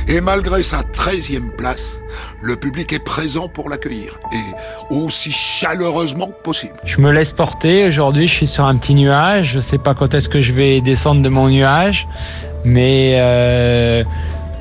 Et 0.07 0.21
malgré 0.21 0.61
sa 0.63 0.81
13e 0.81 1.55
place, 1.55 2.01
le 2.41 2.55
public 2.55 2.93
est 2.93 3.03
présent 3.03 3.47
pour 3.47 3.69
l'accueillir, 3.69 4.19
et 4.31 4.93
aussi 4.93 5.31
chaleureusement 5.31 6.27
que 6.27 6.41
possible. 6.43 6.75
Je 6.83 6.99
me 6.99 7.11
laisse 7.11 7.33
porter. 7.33 7.87
Aujourd'hui, 7.87 8.27
je 8.27 8.33
suis 8.33 8.47
sur 8.47 8.65
un 8.65 8.75
petit 8.75 8.93
nuage. 8.95 9.53
Je 9.53 9.59
sais 9.59 9.77
pas 9.77 9.95
quand 9.95 10.13
est-ce 10.13 10.29
que 10.29 10.41
je 10.41 10.53
vais 10.53 10.81
descendre 10.81 11.21
de 11.21 11.29
mon 11.29 11.49
nuage, 11.49 12.07
mais 12.63 13.15
euh, 13.15 14.03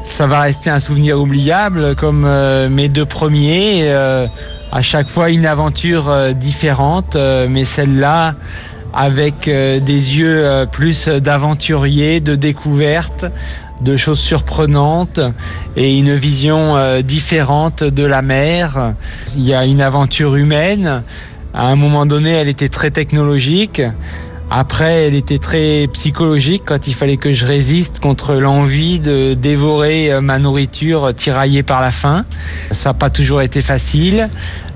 ça 0.04 0.26
va 0.26 0.40
rester 0.40 0.70
un 0.70 0.80
souvenir 0.80 1.20
oubliable 1.20 1.94
comme 1.96 2.24
euh, 2.24 2.68
mes 2.68 2.88
deux 2.88 3.06
premiers. 3.06 3.82
euh, 3.84 4.26
à 4.72 4.80
chaque 4.80 5.06
fois 5.06 5.28
une 5.30 5.44
aventure 5.44 6.08
euh, 6.08 6.32
différente, 6.32 7.14
euh, 7.14 7.46
mais 7.48 7.64
celle-là 7.66 8.34
avec 8.94 9.46
euh, 9.46 9.80
des 9.80 10.18
yeux 10.18 10.66
plus 10.72 11.08
d'aventurier, 11.08 12.20
de 12.20 12.34
découverte, 12.34 13.26
de 13.82 13.96
choses 13.96 14.20
surprenantes 14.20 15.20
et 15.76 15.96
une 15.98 16.14
vision 16.14 17.00
différente 17.00 17.82
de 17.82 18.04
la 18.04 18.22
mer. 18.22 18.94
Il 19.34 19.42
y 19.42 19.54
a 19.54 19.64
une 19.64 19.80
aventure 19.80 20.36
humaine. 20.36 21.02
À 21.54 21.66
un 21.66 21.76
moment 21.76 22.06
donné, 22.06 22.30
elle 22.30 22.48
était 22.48 22.68
très 22.68 22.90
technologique. 22.90 23.82
Après, 24.54 25.06
elle 25.06 25.14
était 25.14 25.38
très 25.38 25.88
psychologique 25.94 26.64
quand 26.66 26.86
il 26.86 26.94
fallait 26.94 27.16
que 27.16 27.32
je 27.32 27.46
résiste 27.46 28.00
contre 28.00 28.34
l'envie 28.34 28.98
de 28.98 29.32
dévorer 29.32 30.12
euh, 30.12 30.20
ma 30.20 30.38
nourriture 30.38 31.14
tiraillée 31.14 31.62
par 31.62 31.80
la 31.80 31.90
faim. 31.90 32.26
Ça 32.70 32.90
n'a 32.90 32.94
pas 32.94 33.08
toujours 33.08 33.40
été 33.40 33.62
facile, 33.62 34.28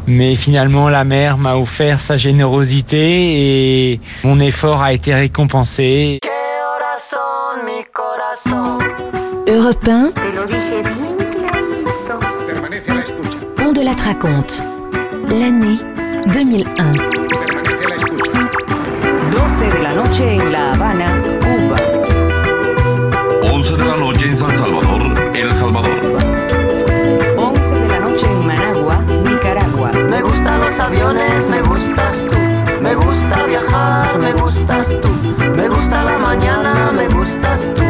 mais 0.06 0.35
finalement, 0.35 0.88
la 0.88 1.04
mer 1.04 1.37
m'a 1.37 1.56
offert 1.56 2.00
sa 2.00 2.16
générosité 2.16 3.90
et 3.92 4.00
mon 4.25 4.40
effort 4.40 4.80
a 4.83 4.95
été 4.95 5.14
récompensé. 5.14 6.21
Europe 9.47 9.88
1. 9.88 10.11
On 13.61 13.73
de 13.73 13.85
la 13.85 13.92
raconte. 13.92 14.62
L'année 15.28 15.76
2001. 16.33 17.45
12 19.36 19.70
de 19.70 19.82
la 19.82 19.92
noche 19.92 20.34
en 20.34 20.50
La 20.50 20.72
Habana, 20.72 21.08
Cuba. 21.40 21.76
11 23.52 23.76
de 23.76 23.84
la 23.84 23.96
noche 23.96 24.26
en 24.28 24.36
San 24.36 24.56
Salvador, 24.56 25.02
El 25.34 25.54
Salvador. 25.54 26.00
11 27.36 27.74
de 27.74 27.88
la 27.88 28.00
noche 28.00 28.26
en 28.26 28.46
Managua, 28.46 28.96
Nicaragua. 29.24 29.90
Me 29.92 30.22
gustan 30.22 30.60
los 30.60 30.78
aviones, 30.78 31.48
me 31.48 31.60
gustas 31.60 32.24
tú. 32.24 32.34
Me 32.80 32.94
gusta 32.94 33.46
viajar, 33.46 34.18
me 34.18 34.32
gustas 34.32 34.96
tú. 35.02 35.10
Me 35.54 35.68
gusta 35.68 36.02
la 36.02 36.18
mañana, 36.18 36.92
me 36.92 37.06
gustas 37.08 37.70
tú. 37.74 37.85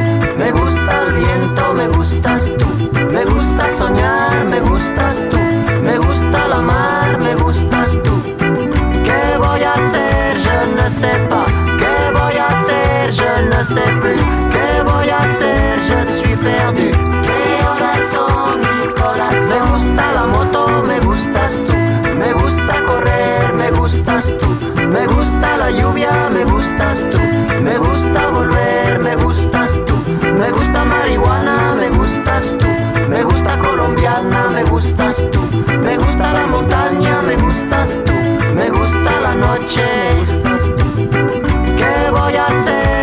¿Qué 41.76 42.10
voy 42.10 42.36
a? 42.36 42.46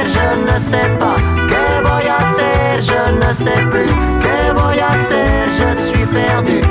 Je 0.08 0.27
ne 0.46 0.60
sais 0.60 0.98
pas. 0.98 1.17
¿Qué 1.50 1.82
voy 1.82 2.08
a? 2.08 2.20
Je 2.79 3.12
ne 3.12 3.34
sais 3.34 3.63
plus. 3.70 3.91
¿Qué 4.22 4.51
voy 4.53 4.79
a? 4.79 4.89
Je 5.50 5.75
suis 5.75 6.05
perdu. 6.05 6.62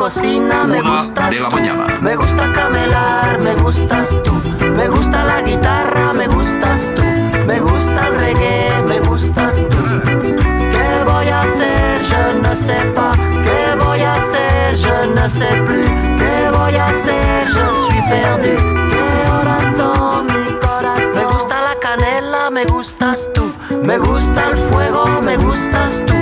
Cocina, 0.00 0.64
me 0.66 0.80
Una 0.80 1.02
gustas 1.02 1.30
de 1.30 1.40
la 1.40 1.48
tú. 1.50 1.56
mañana. 1.56 1.98
Me 2.00 2.16
gusta 2.16 2.52
camelar, 2.54 3.38
me 3.42 3.54
gustas 3.56 4.18
tú. 4.24 4.32
Me 4.78 4.88
gusta 4.88 5.24
la 5.24 5.42
guitarra, 5.42 6.14
me 6.14 6.26
gustas 6.26 6.88
tú. 6.96 7.02
Me 7.46 7.60
gusta 7.60 8.06
el 8.08 8.14
reggae, 8.14 8.70
me 8.88 9.00
gustas 9.00 9.56
tú. 9.68 9.76
¿Qué 10.72 11.04
voy 11.04 11.28
a 11.28 11.40
hacer? 11.40 12.00
Je 12.10 12.22
ne 12.42 12.56
sais 12.56 12.86
pas. 12.94 13.14
¿Qué 13.46 13.76
voy 13.84 14.00
a 14.00 14.14
hacer? 14.14 14.74
Je 14.84 15.06
ne 15.16 15.28
sais 15.28 15.58
plus. 15.66 15.90
¿Qué 16.20 16.50
voy 16.56 16.74
a 16.76 16.86
hacer? 16.86 17.46
Je 17.54 17.64
suis 17.84 18.02
perdu. 18.08 18.56
¿Qué 18.92 19.30
horas 19.34 19.76
son 19.76 20.26
mi 20.26 20.58
corazón? 20.64 21.14
Me 21.14 21.24
gusta 21.26 21.56
la 21.60 21.74
canela, 21.78 22.50
me 22.50 22.64
gustas 22.64 23.28
tú. 23.34 23.52
Me 23.84 23.98
gusta 23.98 24.48
el 24.48 24.56
fuego, 24.70 25.04
me 25.22 25.36
gustas 25.36 26.02
tú. 26.06 26.14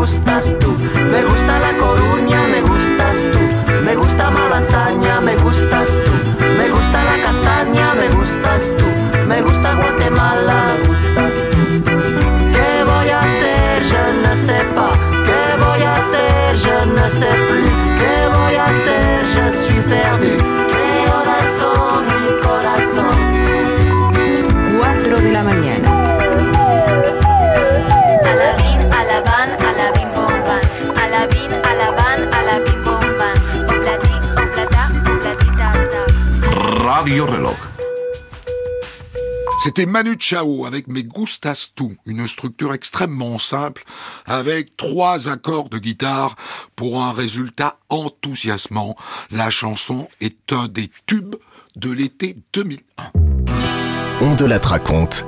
Gustas 0.00 0.56
tú. 0.58 0.70
Me 1.12 1.22
gusta 1.24 1.58
la 1.58 1.72
coruña, 1.76 2.40
me 2.48 2.62
gustas 2.62 3.16
tú. 3.32 3.40
Me 3.84 3.94
gusta 3.94 4.30
malasaña, 4.30 5.20
me 5.20 5.36
gustas 5.36 5.90
tú. 6.04 6.12
Me 6.56 6.70
gusta 6.70 7.04
la 7.04 7.16
castaña, 7.22 7.92
me 7.94 8.08
gustas 8.08 8.72
tú. 8.78 8.86
Me 9.28 9.42
gusta 9.42 9.74
Guatemala, 9.74 10.78
Radio 37.10 37.26
Reloj. 37.26 37.56
C'était 39.58 39.84
Manu 39.84 40.14
Chao 40.16 40.64
avec 40.64 40.86
Mes 40.86 41.02
Gustas 41.02 41.70
Tu, 41.74 41.98
une 42.06 42.28
structure 42.28 42.72
extrêmement 42.72 43.40
simple 43.40 43.82
avec 44.26 44.76
trois 44.76 45.28
accords 45.28 45.68
de 45.68 45.78
guitare 45.78 46.36
pour 46.76 47.02
un 47.02 47.12
résultat 47.12 47.78
enthousiasmant. 47.88 48.94
La 49.32 49.50
chanson 49.50 50.06
est 50.20 50.52
un 50.52 50.68
des 50.68 50.88
tubes 51.06 51.34
de 51.74 51.90
l'été 51.90 52.36
2001. 52.52 53.10
On 54.20 54.36
de 54.36 54.44
la 54.44 54.58
raconte. 54.58 55.26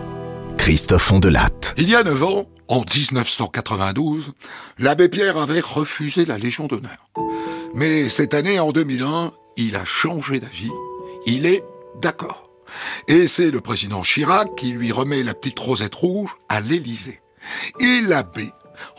Christophe 0.58 1.10
Ondelatte. 1.10 1.74
Il 1.78 1.90
y 1.90 1.96
a 1.96 2.04
9 2.04 2.22
ans, 2.22 2.46
en 2.68 2.82
1992, 2.82 4.34
l'abbé 4.78 5.08
Pierre 5.08 5.36
avait 5.36 5.58
refusé 5.58 6.26
la 6.26 6.38
Légion 6.38 6.68
d'honneur. 6.68 7.10
Mais 7.74 8.08
cette 8.08 8.34
année, 8.34 8.60
en 8.60 8.70
2001, 8.70 9.32
il 9.56 9.74
a 9.74 9.84
changé 9.84 10.38
d'avis. 10.38 10.70
Il 11.26 11.46
est 11.46 11.64
d'accord. 12.00 12.50
Et 13.08 13.26
c'est 13.26 13.50
le 13.50 13.61
président 13.61 14.02
Chirac 14.02 14.54
qui 14.56 14.72
lui 14.72 14.92
remet 14.92 15.22
la 15.22 15.34
petite 15.34 15.58
rosette 15.58 15.94
rouge 15.94 16.30
à 16.49 16.61
l'Élysée. 16.61 17.20
Et 17.80 18.00
l'abbé 18.06 18.46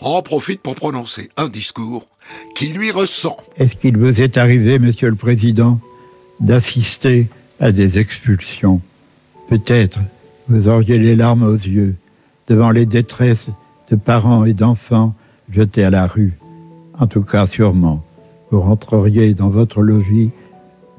en 0.02 0.22
profite 0.22 0.62
pour 0.62 0.76
prononcer 0.76 1.30
un 1.38 1.48
discours 1.48 2.06
qui 2.56 2.74
lui 2.74 2.92
ressent. 2.92 3.38
Est-ce 3.58 3.76
qu'il 3.76 3.98
vous 3.98 4.22
est 4.22 4.38
arrivé, 4.38 4.80
Monsieur 4.80 5.10
le 5.10 5.16
Président, 5.16 5.80
d'assister 6.40 7.28
à 7.60 7.72
des 7.72 7.98
expulsions? 7.98 8.82
Peut-être 9.50 10.00
vous 10.48 10.68
auriez 10.68 11.00
les 11.00 11.16
larmes 11.16 11.44
aux 11.44 11.54
yeux 11.54 11.96
devant 12.48 12.72
les 12.72 12.86
détresses 12.86 13.48
de 13.90 13.96
parents 13.96 14.46
et 14.46 14.54
d'enfants 14.54 15.16
jetés 15.50 15.84
à 15.84 15.90
la 15.90 16.08
rue. 16.08 16.34
En 17.00 17.08
tout 17.08 17.24
cas, 17.24 17.48
sûrement, 17.48 18.04
vous 18.52 18.62
rentreriez 18.62 19.34
dans 19.34 19.50
votre 19.50 19.82
logis 19.82 20.32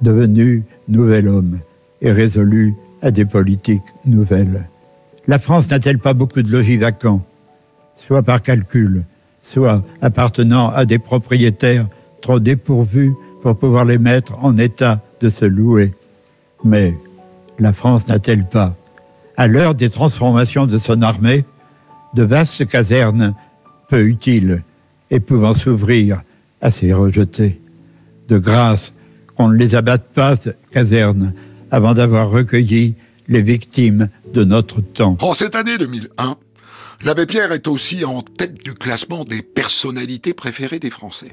devenu 0.03 0.65
nouvel 0.89 1.29
homme 1.29 1.59
et 2.05 2.13
résolu 2.13 2.77
à 3.03 3.11
des 3.11 3.25
politiques 3.25 3.83
nouvelles. 4.05 4.69
La 5.27 5.39
France 5.39 5.69
n'a-t-elle 5.71 5.99
pas 5.99 6.15
beaucoup 6.15 6.43
de 6.43 6.53
logis 6.53 6.77
vacants, 6.77 7.25
soit 7.97 8.23
par 8.23 8.43
calcul, 8.43 9.05
soit 9.43 9.83
appartenant 10.03 10.69
à 10.69 10.85
des 10.85 10.99
propriétaires 10.99 11.89
trop 12.21 12.39
dépourvus 12.39 13.13
pour 13.43 13.57
pouvoir 13.59 13.85
les 13.85 13.99
mettre 13.99 14.39
en 14.45 14.57
état 14.59 15.01
de 15.21 15.31
se 15.31 15.47
louer? 15.47 15.95
Mais 16.63 16.95
la 17.59 17.73
France 17.73 18.07
n'a-t-elle 18.07 18.47
pas, 18.47 18.77
à 19.37 19.47
l'heure 19.47 19.75
des 19.75 19.91
transformations 19.91 20.67
de 20.67 20.79
son 20.79 21.03
armée, 21.03 21.45
de 22.15 22.23
vastes 22.23 22.67
casernes 22.67 23.35
peu 23.89 24.03
utiles 24.03 24.63
et 25.11 25.21
pouvant 25.21 25.55
s'ouvrir 25.55 26.23
à 26.61 26.71
ces 26.71 26.93
rejetés 26.93 27.61
De 28.29 28.39
grâce, 28.39 28.93
qu'on 29.37 29.49
ne 29.49 29.57
les 29.57 29.75
abatte 29.75 30.13
pas, 30.15 30.37
casernes, 30.71 31.33
avant 31.75 31.93
d'avoir 31.93 32.31
recueilli 32.31 32.95
les 33.27 33.43
victimes 33.43 34.09
de 34.33 34.45
notre 34.45 34.81
temps. 34.81 35.17
En 35.21 35.35
cette 35.35 35.57
année 35.57 35.77
2001, 35.77 36.37
l'abbé 37.05 37.27
Pierre 37.27 37.51
est 37.51 37.67
aussi 37.67 38.05
en 38.05 38.23
tête 38.23 38.63
du 38.65 38.75
classement 38.75 39.25
des 39.25 39.43
personnalités 39.43 40.35
préférées 40.35 40.79
des 40.79 40.91
Français. 40.91 41.33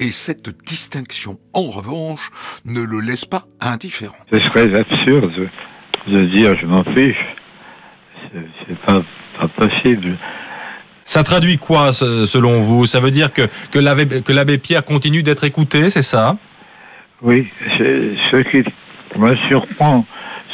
Et 0.00 0.12
cette 0.12 0.48
distinction, 0.66 1.38
en 1.52 1.64
revanche, 1.70 2.30
ne 2.64 2.80
le 2.80 3.00
laisse 3.00 3.26
pas 3.26 3.42
indifférent. 3.60 4.14
Ce 4.32 4.38
serait 4.38 4.74
absurde 4.74 5.48
de 6.06 6.24
dire 6.24 6.56
je 6.58 6.64
m'en 6.66 6.84
fiche. 6.84 7.16
C'est- 8.32 8.74
pas, 8.86 9.02
pas 9.38 9.48
possible. 9.48 10.16
Ça 11.04 11.22
traduit 11.22 11.58
quoi, 11.58 11.92
selon 11.92 12.62
vous? 12.62 12.86
Ça 12.86 12.98
veut 13.00 13.10
dire 13.10 13.32
que, 13.32 13.42
que 13.70 13.78
l'abbé 13.78 14.22
que 14.22 14.32
l'abbé 14.32 14.56
Pierre 14.58 14.84
continue 14.84 15.22
d'être 15.22 15.44
écouté, 15.44 15.90
c'est 15.90 16.02
ça? 16.02 16.36
Oui, 17.22 17.46
c'est- 17.78 18.14
ce 18.30 18.36
qui 18.50 18.64
me 19.18 19.36
surprend, 19.48 20.06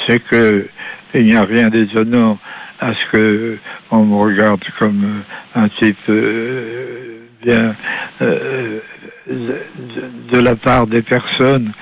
c'est 0.07 0.21
que 0.21 0.69
il 1.15 1.27
n'y 1.27 1.37
a 1.37 1.45
rien 1.45 1.69
d'étonnant 1.69 2.39
à 2.81 2.93
ce 2.95 3.13
que 3.13 3.59
on 3.91 4.05
me 4.05 4.17
regarde 4.17 4.63
comme 4.79 5.05
euh, 5.05 5.61
un 5.61 5.69
type 5.69 5.99
euh, 6.09 7.21
bien 7.43 7.77
euh, 8.21 8.81
de, 9.29 10.39
la 10.39 10.57
part 10.57 10.87
des 10.87 11.03
personnes 11.03 11.73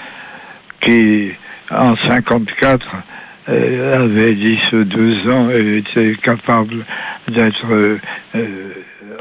qui, 0.81 1.31
en 1.71 1.97
54, 1.97 2.87
euh, 3.49 4.05
avaient 4.05 4.35
10 4.35 4.59
ou 4.73 4.85
12 4.85 5.31
ans 5.31 5.51
et 5.51 5.79
étaient 5.79 6.17
capables 6.17 6.85
d'être 7.29 7.99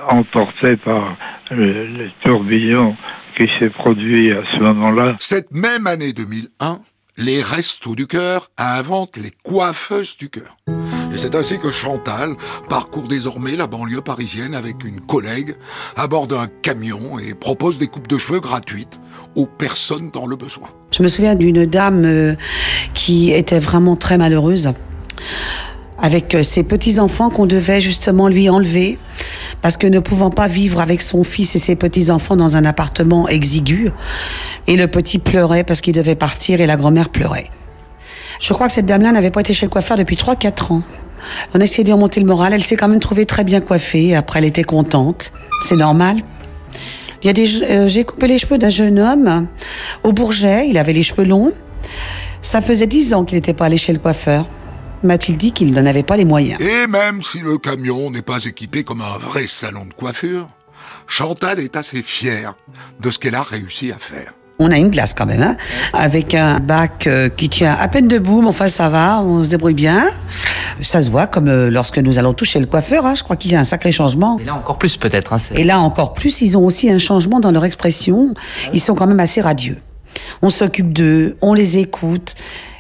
emportés 0.10 0.76
par 0.78 1.16
le, 1.52 1.86
le 1.86 2.10
tourbillon 2.24 2.96
qui 3.36 3.50
s'est 3.58 3.70
produit 3.70 4.32
à 4.32 4.42
ce 4.54 4.60
moment-là. 4.60 5.16
Cette 5.20 5.52
même 5.52 5.88
année 5.88 6.12
2001, 6.14 6.80
les 7.20 7.42
Restos 7.44 7.96
du 7.96 8.08
Cœur 8.08 8.50
inventent 8.58 9.18
les 9.18 9.32
coiffeuses 9.44 10.16
du 10.16 10.30
cœur. 10.30 10.58
Et 11.12 11.18
c'est 11.18 11.36
ainsi 11.36 11.60
que 11.60 11.70
Chantal 11.70 12.34
parcourt 12.70 13.10
désormais 13.10 13.58
la 13.58 13.68
banlieue 13.68 14.02
parisienne 14.02 14.56
avec 14.56 14.86
une 14.86 15.02
collègue 15.02 15.56
à 15.98 16.08
bord 16.08 16.28
d'un 16.28 16.48
camion 16.62 17.20
et 17.20 17.34
propose 17.34 17.78
des 17.78 17.88
coupes 17.88 18.08
de 18.08 18.18
cheveux 18.18 18.40
gratuites 18.40 19.00
aux 19.36 19.48
personnes 19.48 20.12
dans 20.12 20.28
le 20.28 20.38
besoin. 20.38 20.70
Je 20.92 21.04
me 21.04 21.10
souviens 21.10 21.36
d'une 21.36 21.66
dame 21.66 22.06
euh, 22.06 22.36
qui 22.94 23.32
était 23.34 23.60
vraiment 23.60 23.98
très 23.98 24.18
malheureuse, 24.18 24.72
avec 26.02 26.36
euh, 26.36 26.44
ses 26.44 26.64
petits-enfants 26.64 27.30
qu'on 27.30 27.46
devait 27.46 27.82
justement 27.82 28.28
lui 28.28 28.50
enlever, 28.50 28.98
parce 29.62 29.78
que 29.78 29.88
ne 29.88 30.00
pouvant 30.00 30.30
pas 30.30 30.48
vivre 30.48 30.80
avec 30.80 31.02
son 31.02 31.24
fils 31.24 31.56
et 31.56 31.60
ses 31.60 31.76
petits-enfants 31.76 32.36
dans 32.36 32.56
un 32.56 32.66
appartement 32.66 33.28
exigu, 33.28 33.92
et 34.68 34.76
le 34.76 34.88
petit 34.88 35.20
pleurait 35.20 35.64
parce 35.64 35.82
qu'il 35.82 35.94
devait 35.94 36.16
partir 36.16 36.62
et 36.62 36.68
la 36.68 36.76
grand-mère 36.76 37.10
pleurait. 37.10 37.50
Je 38.40 38.54
crois 38.54 38.68
que 38.68 38.74
cette 38.74 38.86
dame-là 38.86 39.12
n'avait 39.12 39.32
pas 39.32 39.42
été 39.42 39.54
chez 39.54 39.66
le 39.66 39.70
coiffeur 39.70 39.98
depuis 39.98 40.16
3-4 40.16 40.74
ans. 40.74 40.82
On 41.54 41.60
a 41.60 41.64
essayé 41.64 41.84
de 41.84 41.92
remonter 41.92 42.22
le 42.22 42.26
moral, 42.26 42.54
elle 42.54 42.64
s'est 42.64 42.78
quand 42.78 42.88
même 42.88 43.02
trouvée 43.02 43.26
très 43.26 43.44
bien 43.44 43.60
coiffée, 43.60 44.16
après 44.16 44.40
elle 44.40 44.46
était 44.46 44.64
contente, 44.64 45.34
c'est 45.62 45.76
normal. 45.76 46.24
Il 47.22 47.28
y 47.28 47.30
a 47.30 47.34
des, 47.34 47.64
euh, 47.64 47.88
j'ai 47.90 48.06
coupé 48.06 48.28
les 48.28 48.38
cheveux 48.38 48.58
d'un 48.58 48.70
jeune 48.70 48.98
homme 48.98 49.48
au 50.04 50.14
Bourget. 50.14 50.70
Il 50.70 50.78
avait 50.78 50.94
les 50.94 51.04
cheveux 51.04 51.26
longs. 51.26 51.52
Ça 52.42 52.62
faisait 52.62 52.88
dix 52.88 53.14
ans 53.14 53.26
qu'il 53.26 53.36
n'était 53.36 53.54
pas 53.54 53.66
allé 53.66 53.76
chez 53.76 53.92
le 53.92 54.00
coiffeur. 54.00 54.46
M'a-t-il 55.04 55.38
dit 55.38 55.52
qu'il 55.52 55.74
n'en 55.74 55.86
avait 55.86 56.04
pas 56.04 56.18
les 56.18 56.26
moyens. 56.26 56.60
Et 56.62 56.88
même 56.88 57.24
si 57.24 57.40
le 57.40 57.58
camion 57.58 58.12
n'est 58.12 58.22
pas 58.22 58.44
équipé 58.44 58.84
comme 58.84 59.02
un 59.02 59.18
vrai 59.18 59.48
salon 59.48 59.86
de 59.86 59.94
coiffure, 59.94 60.50
Chantal 61.08 61.60
est 61.60 61.76
assez 61.76 62.04
fière 62.04 62.56
de 63.00 63.10
ce 63.10 63.18
qu'elle 63.18 63.36
a 63.36 63.44
réussi 63.44 63.92
à 63.92 63.98
faire. 63.98 64.34
On 64.62 64.72
a 64.72 64.78
une 64.78 64.90
glace 64.90 65.14
quand 65.14 65.26
même, 65.26 65.42
hein, 65.42 65.56
avec 65.94 66.36
un 66.36 66.60
bac 66.60 67.08
euh, 67.08 67.30
qui 67.30 67.48
tient 67.48 67.78
à 67.80 67.88
peine 67.88 68.10
debout, 68.10 68.42
mais 68.42 68.50
enfin 68.50 68.68
ça 68.68 68.90
va, 68.90 69.22
on 69.22 69.42
se 69.46 69.50
débrouille 69.50 69.74
bien. 69.74 70.10
Ça 70.82 71.02
se 71.02 71.10
voit 71.10 71.28
comme 71.28 71.48
euh, 71.48 71.72
lorsque 71.72 71.98
nous 71.98 72.20
allons 72.20 72.34
toucher 72.34 72.60
le 72.60 72.66
coiffeur, 72.66 73.06
hein, 73.06 73.16
je 73.16 73.24
crois 73.24 73.38
qu'il 73.38 73.52
y 73.52 73.56
a 73.56 73.60
un 73.62 73.64
sacré 73.64 73.94
changement. 73.94 74.38
Et 74.38 74.44
là 74.44 74.56
encore 74.56 74.78
plus 74.78 74.98
peut-être. 74.98 75.32
Hein, 75.32 75.38
Et 75.56 75.64
là 75.64 75.80
encore 75.80 76.14
plus, 76.14 76.42
ils 76.42 76.58
ont 76.58 76.66
aussi 76.66 76.92
un 76.92 76.98
changement 76.98 77.40
dans 77.40 77.52
leur 77.52 77.64
expression. 77.64 78.34
Ils 78.74 78.82
sont 78.82 78.96
quand 78.96 79.08
même 79.08 79.22
assez 79.22 79.40
radieux. 79.40 79.78
On 80.42 80.50
s'occupe 80.50 80.92
d'eux, 80.92 81.38
on 81.42 81.54
les 81.54 81.78
écoute. 81.78 82.36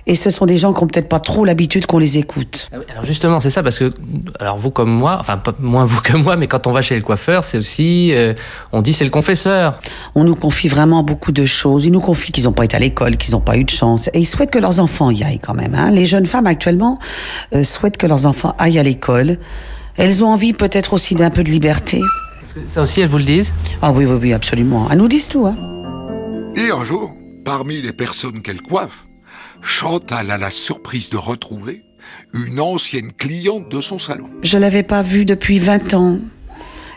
Et 0.10 0.15
ce 0.15 0.32
sont 0.32 0.48
des 0.48 0.58
gens 0.58 0.74
qui 0.74 0.82
n'ont 0.82 0.88
peut-être 0.88 1.08
pas 1.08 1.19
trop 1.19 1.45
l'habitude 1.45 1.86
qu'on 1.86 2.00
les 2.00 2.17
écoute. 2.17 2.67
Alors 2.91 3.06
justement, 3.06 3.39
c'est 3.39 3.52
ça 3.52 3.62
parce 3.62 3.78
que 3.78 3.93
alors 4.39 4.58
vous 4.58 4.72
comme 4.72 4.89
moi, 4.89 5.17
enfin 5.19 5.38
pas 5.38 5.54
moins 5.60 5.86
vous 5.86 6.02
que 6.02 6.17
moi, 6.17 6.36
mais 6.36 6.48
quand 6.48 6.65
on 6.65 6.72
va 6.72 6.82
chez 6.82 6.95
le 6.95 7.04
coiffeur, 7.04 7.43
c'est 7.43 7.60
aussi 7.60 8.12
euh, 8.15 8.34
on 8.72 8.82
dit 8.82 8.91
c'est 8.93 9.04
le 9.04 9.12
confesseur. 9.12 9.80
On 10.15 10.24
nous 10.24 10.34
confie 10.34 10.67
vraiment 10.67 11.04
beaucoup 11.04 11.32
de 11.32 11.45
choses. 11.45 11.86
Ils 11.86 11.91
nous 11.91 12.00
confient 12.02 12.32
qu'ils 12.32 12.45
n'ont 12.45 12.54
pas 12.54 12.65
été 12.65 12.76
à 12.76 12.80
l'école, 12.80 13.17
qu'ils 13.17 13.34
n'ont 13.36 13.39
pas 13.39 13.56
eu 13.56 13.63
de 13.63 13.69
chance. 13.69 14.10
Et 14.15 14.19
ils 14.22 14.26
souhaitent 14.26 14.50
que 14.50 14.58
leurs 14.58 14.80
enfants 14.80 15.12
y 15.12 15.24
aillent 15.24 15.38
quand 15.38 15.54
même. 15.54 15.76
hein. 15.76 15.91
Les 15.91 16.08
jeunes 16.08 16.26
femmes 16.26 16.48
actuellement 16.48 16.98
euh, 17.54 17.63
souhaitent 17.63 17.98
que 17.98 18.08
leurs 18.08 18.26
enfants 18.26 18.56
aillent 18.58 18.80
à 18.80 18.84
l'école. 18.84 19.38
Elles 19.95 20.24
ont 20.24 20.30
envie 20.30 20.54
peut-être 20.54 20.93
aussi 20.93 21.13
d'un 21.13 21.30
peu 21.30 21.43
de 21.43 21.52
liberté. 21.52 22.02
Ça 22.67 22.82
aussi, 22.82 23.02
elles 23.02 23.10
vous 23.10 23.19
le 23.19 23.26
disent? 23.26 23.54
Ah 23.84 23.91
oui, 23.91 24.06
oui, 24.06 24.17
oui, 24.19 24.34
absolument. 24.34 24.88
Elles 24.89 24.98
nous 24.98 25.08
disent 25.08 25.28
tout. 25.28 25.45
Hein. 25.45 25.56
Et 26.56 26.72
un 26.72 26.84
jour, 26.84 27.15
parmi 27.45 27.80
les 27.80 27.93
personnes 27.93 28.41
qu'elle 28.41 28.62
coiffe, 28.63 29.04
Chantal 29.62 30.32
a 30.32 30.38
la 30.38 30.50
surprise 30.50 31.10
de 31.10 31.17
retrouver 31.17 31.84
une 32.34 32.60
ancienne 32.60 33.12
cliente 33.12 33.69
de 33.69 33.82
son 33.82 34.00
salon. 34.00 34.30
Je 34.41 34.58
l'avais 34.58 34.84
pas 34.84 35.02
vue 35.02 35.26
depuis 35.26 35.60
20 35.60 35.93
ans. 35.93 36.19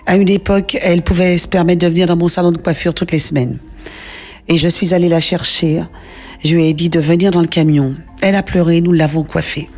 À 0.06 0.16
une 0.16 0.28
époque, 0.28 0.76
elle 0.80 1.02
pouvait 1.02 1.38
se 1.38 1.48
permettre 1.48 1.80
de 1.80 1.86
venir 1.86 2.06
dans 2.06 2.16
mon 2.16 2.28
salon 2.28 2.52
de 2.52 2.58
coiffure 2.58 2.94
toutes 2.94 3.12
les 3.12 3.18
semaines. 3.18 3.58
Et 4.48 4.58
je 4.58 4.68
suis 4.68 4.94
allée 4.94 5.08
la 5.08 5.20
chercher. 5.20 5.82
Je 6.44 6.54
lui 6.54 6.66
ai 6.66 6.74
dit 6.74 6.88
de 6.88 7.00
venir 7.00 7.30
dans 7.30 7.40
le 7.40 7.46
camion. 7.46 7.94
Elle 8.20 8.34
a 8.34 8.42
pleuré, 8.42 8.80
nous 8.80 8.92
l'avons 8.92 9.22
coiffée. 9.22 9.68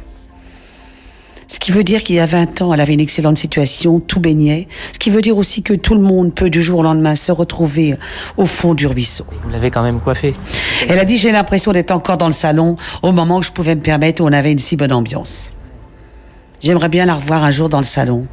Ce 1.49 1.59
qui 1.59 1.73
veut 1.73 1.85
dire 1.85 2.03
qu'il 2.03 2.17
y 2.17 2.21
a 2.21 2.27
20 2.27 2.63
ans, 2.63 2.73
elle 2.73 2.81
avait 2.81 2.95
une 2.95 3.01
excellente 3.01 3.39
situation, 3.39 4.01
tout 4.01 4.21
baignait. 4.21 4.69
Ce 4.93 4.99
qui 4.99 5.11
veut 5.11 5.21
dire 5.21 5.37
aussi 5.37 5.63
que 5.63 5.75
tout 5.75 5.95
le 5.95 6.01
monde 6.01 6.35
peut 6.35 6.51
du 6.51 6.63
jour 6.63 6.81
au 6.81 6.83
lendemain 6.83 7.15
se 7.15 7.33
retrouver 7.33 7.97
au 8.37 8.47
fond 8.47 8.75
du 8.75 8.87
ruisseau. 8.87 9.27
Vous 9.43 9.51
l'avez 9.51 9.71
quand 9.71 9.83
même 9.83 10.01
coiffé. 10.01 10.35
Elle 10.89 10.99
a 10.99 11.05
dit 11.05 11.19
j'ai 11.19 11.33
l'impression 11.33 11.73
d'être 11.73 11.91
encore 11.91 12.19
dans 12.19 12.27
le 12.27 12.33
salon 12.33 12.77
au 13.03 13.13
moment 13.13 13.39
où 13.39 13.43
je 13.43 13.51
pouvais 13.51 13.75
me 13.75 13.81
permettre 13.83 14.23
où 14.23 14.27
on 14.27 14.33
avait 14.33 14.53
une 14.53 14.59
si 14.59 14.77
bonne 14.77 14.93
ambiance. 14.93 15.51
J'aimerais 16.61 16.89
bien 16.89 17.05
la 17.05 17.15
revoir 17.15 17.45
un 17.45 17.51
jour 17.51 17.69
dans 17.69 17.79
le 17.79 17.85
salon 17.85 18.27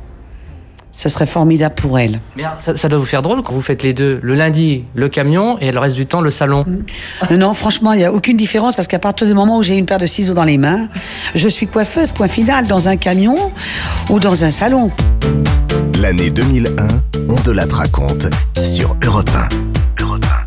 ce 0.92 1.10
serait 1.10 1.26
formidable 1.26 1.76
pour 1.76 2.00
elle. 2.00 2.20
Ça, 2.60 2.90
doit 2.90 3.00
vous 3.00 3.06
faire 3.06 3.22
drôle 3.22 3.44
quand 3.44 3.54
vous 3.54 3.62
faites 3.62 3.84
les 3.84 3.94
deux, 3.94 4.20
le 4.22 4.36
lundi 4.36 4.84
le 4.94 5.10
camion 5.10 5.58
et 5.60 5.72
le 5.72 5.80
reste 5.80 5.96
du 5.96 6.06
temps 6.06 6.22
le 6.22 6.30
salon. 6.30 6.66
Mm. 6.68 7.36
Non, 7.36 7.54
franchement, 7.54 7.94
il 7.94 8.00
n'y 8.00 8.06
a 8.06 8.14
aucune 8.14 8.38
différence 8.38 8.76
parce 8.76 8.88
qu'à 8.88 9.00
partir 9.00 9.28
du 9.28 9.34
moment 9.34 9.58
où 9.58 9.64
j'ai 9.64 9.78
une 9.78 9.86
paire 9.86 10.00
de 10.00 10.06
ciseaux 10.06 10.34
dans 10.34 10.44
les 10.44 10.58
mains, 10.58 10.88
je 11.36 11.48
suis 11.48 11.68
coiffeuse, 11.68 12.12
point 12.12 12.28
final, 12.28 12.68
dans 12.68 12.88
un 12.88 12.98
camion 12.98 13.52
ou 14.10 14.20
dans 14.20 14.44
un 14.44 14.50
salon. 14.50 14.92
L'année 16.00 16.30
2001, 16.30 16.88
on 17.30 17.42
de 17.42 17.52
la 17.52 17.66
raconte 17.66 18.28
sur 18.64 18.96
Europe 19.06 19.30
1. 20.00 20.04
Europe 20.04 20.26
1. 20.26 20.41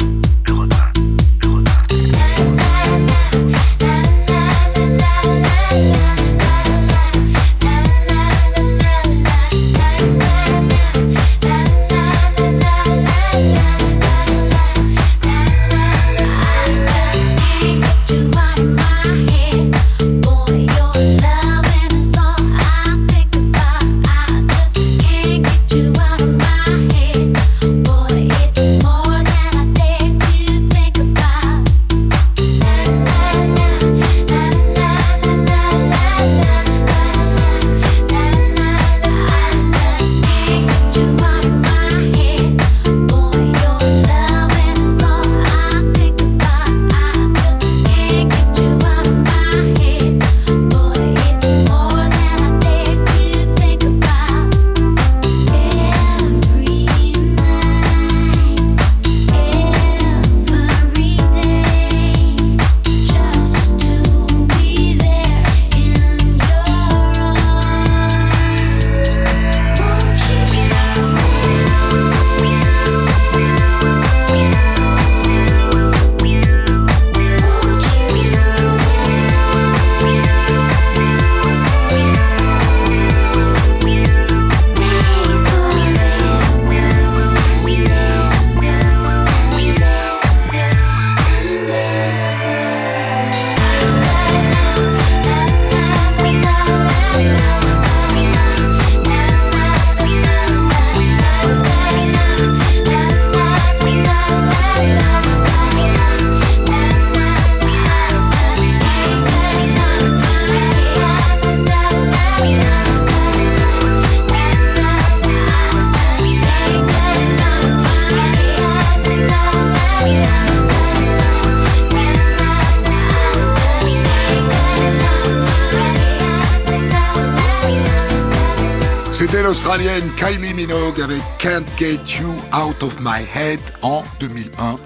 Kylie 130.17 130.55
Minogue 130.55 130.99
avec 131.03 131.21
Can't 131.39 131.67
Get 131.77 132.19
You 132.19 132.33
Out 132.59 132.83
of 132.83 132.97
My 133.01 133.23
Head 133.35 133.61
en 133.83 134.03
2001. 134.19 134.79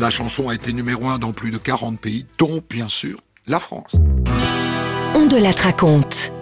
La 0.00 0.10
chanson 0.10 0.48
a 0.48 0.54
été 0.54 0.72
numéro 0.72 1.06
1 1.06 1.18
dans 1.18 1.32
plus 1.32 1.52
de 1.52 1.58
40 1.58 2.00
pays, 2.00 2.26
dont 2.36 2.60
bien 2.68 2.88
sûr 2.88 3.20
la 3.46 3.60
France. 3.60 3.92
On 5.14 5.26
de 5.26 5.36
la 5.36 5.52
raconte. 5.52 6.32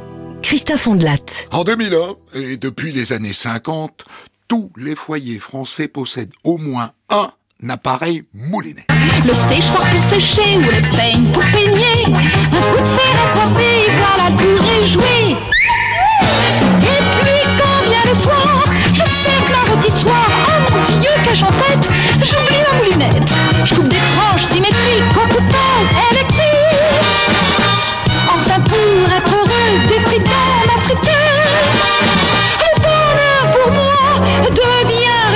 Christophe 0.42 0.86
Ondelat. 0.86 1.18
En 1.52 1.64
2001, 1.64 2.40
et 2.40 2.56
depuis 2.56 2.92
les 2.92 3.12
années 3.12 3.34
50, 3.34 4.06
tous 4.48 4.72
les 4.78 4.96
foyers 4.96 5.38
français 5.38 5.86
possèdent 5.86 6.32
au 6.44 6.56
moins 6.56 6.92
un 7.10 7.30
appareil 7.68 8.22
moulinet. 8.32 8.86
Le 9.26 9.34
séchoir 9.34 9.86
pour 9.90 10.02
sécher 10.04 10.56
ou 10.56 10.62
le 10.62 10.96
peigne 10.96 11.30
pour 11.30 11.42
peigner. 11.52 12.06
Un 12.06 12.72
coup 12.72 12.80
de 12.80 12.86
fer 12.86 13.18
voilà 13.34 14.30
la 14.30 14.36
durée 14.36 14.86
jouée. 14.86 15.57
Le 18.06 18.14
soir, 18.14 18.64
j'observe 18.94 19.50
la 19.50 19.70
rôtissoire. 19.70 20.28
Oh 20.48 20.72
mon 20.72 21.00
Dieu, 21.00 21.10
qu'ai-je 21.24 21.44
en 21.44 21.48
tête 21.48 21.90
J'oublie 22.22 22.62
ma 22.70 22.78
moulinette. 22.78 23.32
Je 23.64 23.74
coupe 23.74 23.88
des 23.88 23.96
tranches 23.96 24.44
symétriques 24.44 25.16
en 25.16 25.28
coupant 25.28 25.78
électrique. 26.10 26.48
Enfin 28.34 28.60
pour 28.60 29.16
être 29.16 29.34
heureuse, 29.34 29.88
des 29.88 30.00
frites 30.00 30.28
friteuse. 30.82 31.12
Le 32.60 32.80
bonheur 32.82 33.44
pour 33.56 33.72
moi 33.72 34.48
devient 34.50 35.28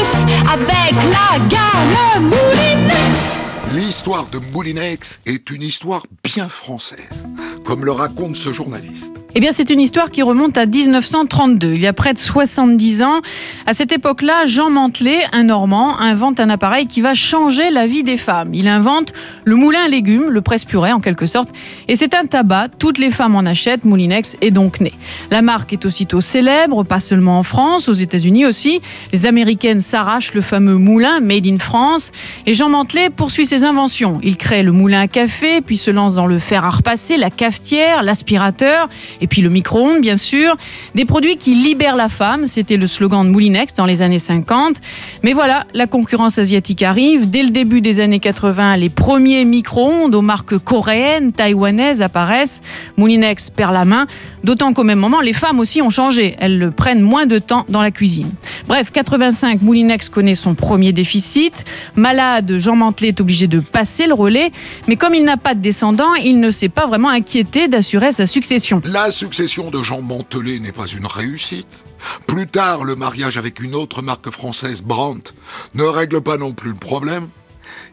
avec 0.53 0.95
la 1.11 1.39
gamme 1.49 2.25
Moulinex. 2.25 3.75
L'histoire 3.75 4.27
de 4.29 4.39
Moulinex 4.53 5.21
est 5.27 5.51
une 5.51 5.63
histoire 5.63 6.03
bien 6.23 6.49
française, 6.49 7.27
comme 7.65 7.85
le 7.85 7.93
raconte 7.93 8.37
ce 8.37 8.53
journaliste. 8.53 9.22
Eh 9.35 9.41
bien, 9.41 9.53
c'est 9.53 9.71
une 9.71 9.81
histoire 9.81 10.11
qui 10.11 10.21
remonte 10.21 10.59
à 10.59 10.67
1932, 10.67 11.73
il 11.73 11.81
y 11.81 11.87
a 11.87 11.95
près 11.95 12.13
de 12.13 12.19
70 12.19 13.03
ans. 13.03 13.23
À 13.65 13.73
cette 13.73 13.91
époque-là, 13.91 14.45
Jean 14.45 14.69
Mantelet, 14.69 15.21
un 15.33 15.45
Normand, 15.45 15.99
invente 15.99 16.39
un 16.39 16.51
appareil 16.51 16.87
qui 16.87 17.01
va 17.01 17.15
changer 17.15 17.71
la 17.71 17.87
vie 17.87 18.03
des 18.03 18.19
femmes. 18.19 18.53
Il 18.53 18.69
invente 18.69 19.15
le 19.45 19.57
moulin 19.57 19.85
à 19.87 19.89
légumes, 19.89 20.29
le 20.29 20.43
presse-purée 20.43 20.93
en 20.93 21.01
quelque 21.01 21.25
sorte, 21.25 21.49
et 21.89 21.97
c'est 21.97 22.13
un 22.13 22.27
tabac, 22.27 22.69
toutes 22.79 22.99
les 22.99 23.11
femmes 23.11 23.35
en 23.35 23.47
achètent, 23.47 23.87
Moulinex 23.87 24.37
est 24.43 24.51
donc 24.51 24.83
né. 24.83 24.93
La 25.31 25.41
marque 25.41 25.73
est 25.73 25.87
aussitôt 25.87 26.21
célèbre, 26.21 26.85
pas 26.85 27.01
seulement 27.01 27.39
en 27.39 27.43
France, 27.43 27.89
aux 27.89 27.95
États-Unis 27.95 28.45
aussi. 28.45 28.83
Les 29.13 29.25
Américaines 29.25 29.81
s'arrachent 29.81 30.35
le 30.35 30.43
fameux 30.43 30.77
moulin 30.77 31.21
Made 31.21 31.47
in 31.47 31.57
France, 31.57 32.13
et 32.45 32.53
Jean 32.53 32.69
Mantelet 32.69 33.09
poursuit 33.09 33.47
ses 33.47 33.65
inventions. 33.65 34.21
Il 34.23 34.37
crée 34.37 34.63
le 34.63 34.73
moulin 34.73 35.01
à 35.01 35.09
café, 35.09 35.63
puis 35.63 35.79
se 35.79 35.91
lance 35.91 36.15
dans 36.15 36.27
le 36.27 36.39
fer 36.39 36.67
à 36.67 36.71
repasser, 36.71 37.17
la 37.17 37.31
cafetière, 37.31 38.03
l'aspirateur, 38.03 38.91
et 39.23 39.29
puis 39.29 39.41
le 39.41 39.49
micro-ondes, 39.49 40.01
bien 40.01 40.17
sûr. 40.17 40.57
Des 40.95 41.05
produits 41.05 41.37
qui 41.37 41.55
libèrent 41.55 41.97
la 41.97 42.09
femme, 42.09 42.47
c'était 42.47 42.77
le 42.77 42.89
slogan 42.89 43.25
de 43.25 43.31
Moulinex 43.31 43.73
dans 43.75 43.87
les 43.87 44.03
années 44.03 44.19
50. 44.19 44.77
Mais 45.23 45.33
voilà, 45.33 45.65
la 45.75 45.87
concurrence 45.87 46.39
asiatique 46.39 46.83
arrive. 46.83 47.31
Dès 47.31 47.45
le 47.45 47.51
début 47.51 47.81
des 47.81 48.01
années 48.01 48.19
80, 48.19 48.77
les 48.77 48.89
premiers 48.89 49.45
micro-ondes 49.45 50.15
aux 50.15 50.23
marques 50.23 50.59
coréennes, 50.59 51.33
taïwanaises 51.33 52.03
apparaissent. 52.03 52.63
Moulinex 52.97 53.51
perd 53.51 53.73
la 53.73 53.85
main, 53.85 54.07
d'autant 54.43 54.73
qu'au 54.73 54.83
même 54.83 54.99
moment, 54.99 55.21
les 55.21 55.33
femmes 55.33 55.61
aussi 55.61 55.81
ont 55.81 55.91
changé. 55.91 56.35
Elles 56.41 56.73
prennent 56.77 57.01
moins 57.01 57.27
de 57.27 57.39
temps 57.39 57.65
dans 57.69 57.81
la 57.81 57.93
cuisine. 57.93 58.31
Bref, 58.67 58.91
85, 58.91 59.63
Moulinex 59.63 60.09
connaît 60.09 60.35
son 60.35 60.55
premier 60.55 60.93
déficit. 60.93 61.65
Malade, 61.95 62.59
Jean 62.59 62.75
Mantelet 62.75 63.09
est 63.09 63.21
obligé 63.21 63.47
de 63.47 63.61
passer 63.61 64.09
le 64.09 64.15
relais. 64.15 64.51
Mais 64.89 64.97
comme 64.97 65.15
il 65.15 65.25
n'a 65.25 65.37
pas 65.37 65.55
de 65.55 65.61
descendant, 65.61 66.15
il 66.15 66.41
ne 66.41 66.51
s'est 66.51 66.69
pas 66.69 66.87
vraiment 66.87 67.09
inquiété 67.09 67.69
d'assurer 67.69 68.11
sa 68.11 68.27
succession. 68.27 68.83
Succession 69.13 69.71
de 69.71 69.83
Jean 69.83 70.03
Mantelet 70.03 70.59
n'est 70.59 70.73
pas 70.73 70.87
une 70.87 71.07
réussite. 71.07 71.85
Plus 72.27 72.49
tard, 72.49 72.83
le 72.83 72.97
mariage 72.97 73.37
avec 73.37 73.61
une 73.61 73.75
autre 73.75 74.03
marque 74.03 74.31
française, 74.31 74.83
Brandt, 74.83 75.33
ne 75.75 75.85
règle 75.85 76.21
pas 76.21 76.39
non 76.39 76.53
plus 76.53 76.71
le 76.71 76.79
problème. 76.79 77.29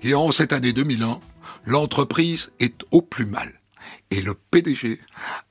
Et 0.02 0.16
en 0.16 0.32
cette 0.32 0.54
année 0.54 0.74
2001, 0.74 1.20
l'entreprise 1.66 2.52
est 2.60 2.84
au 2.92 3.02
plus 3.02 3.26
mal. 3.26 3.59
Et 4.12 4.22
le 4.22 4.34
PDG 4.34 4.98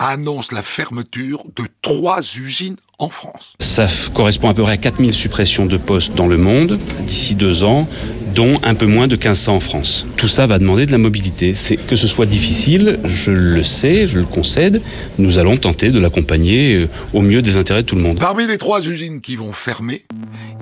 annonce 0.01 0.51
la 0.51 0.63
fermeture 0.63 1.45
de 1.55 1.63
trois 1.81 2.21
usines 2.21 2.77
en 2.99 3.09
France. 3.09 3.55
Ça 3.61 3.87
correspond 4.13 4.49
à 4.49 4.55
peu 4.55 4.63
près 4.63 4.73
à 4.73 4.77
4000 4.77 5.13
suppressions 5.13 5.65
de 5.65 5.77
postes 5.77 6.15
dans 6.15 6.27
le 6.27 6.39
monde 6.39 6.81
d'ici 7.07 7.37
deux 7.37 7.63
ans, 7.63 7.89
dont 8.35 8.59
un 8.65 8.75
peu 8.75 8.87
moins 8.87 9.07
de 9.07 9.15
1500 9.15 9.55
en 9.55 9.61
France. 9.61 10.07
Tout 10.17 10.27
ça 10.27 10.49
va 10.49 10.59
demander 10.59 10.87
de 10.87 10.91
la 10.91 10.99
mobilité. 10.99 11.55
C'est 11.55 11.77
que 11.77 11.95
ce 11.95 12.09
soit 12.09 12.27
difficile, 12.27 12.99
je 13.05 13.31
le 13.31 13.63
sais, 13.63 14.09
je 14.09 14.19
le 14.19 14.27
concède. 14.27 14.83
Nous 15.19 15.39
allons 15.39 15.57
tenter 15.57 15.91
de 15.91 16.01
l'accompagner 16.01 16.75
euh, 16.75 16.89
au 17.13 17.23
mieux 17.23 17.43
des 17.43 17.59
intérêts 17.59 17.83
de 17.83 17.87
tout 17.87 17.97
le 17.97 18.03
monde. 18.03 18.19
Parmi 18.19 18.45
les 18.49 18.59
trois 18.59 18.85
usines 18.85 19.21
qui 19.21 19.37
vont 19.37 19.53
fermer, 19.53 20.03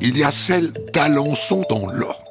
il 0.02 0.18
y 0.18 0.22
a 0.22 0.30
celle 0.30 0.70
d'Alençon 0.92 1.64
dans 1.70 1.86
l'Orne. 1.90 2.24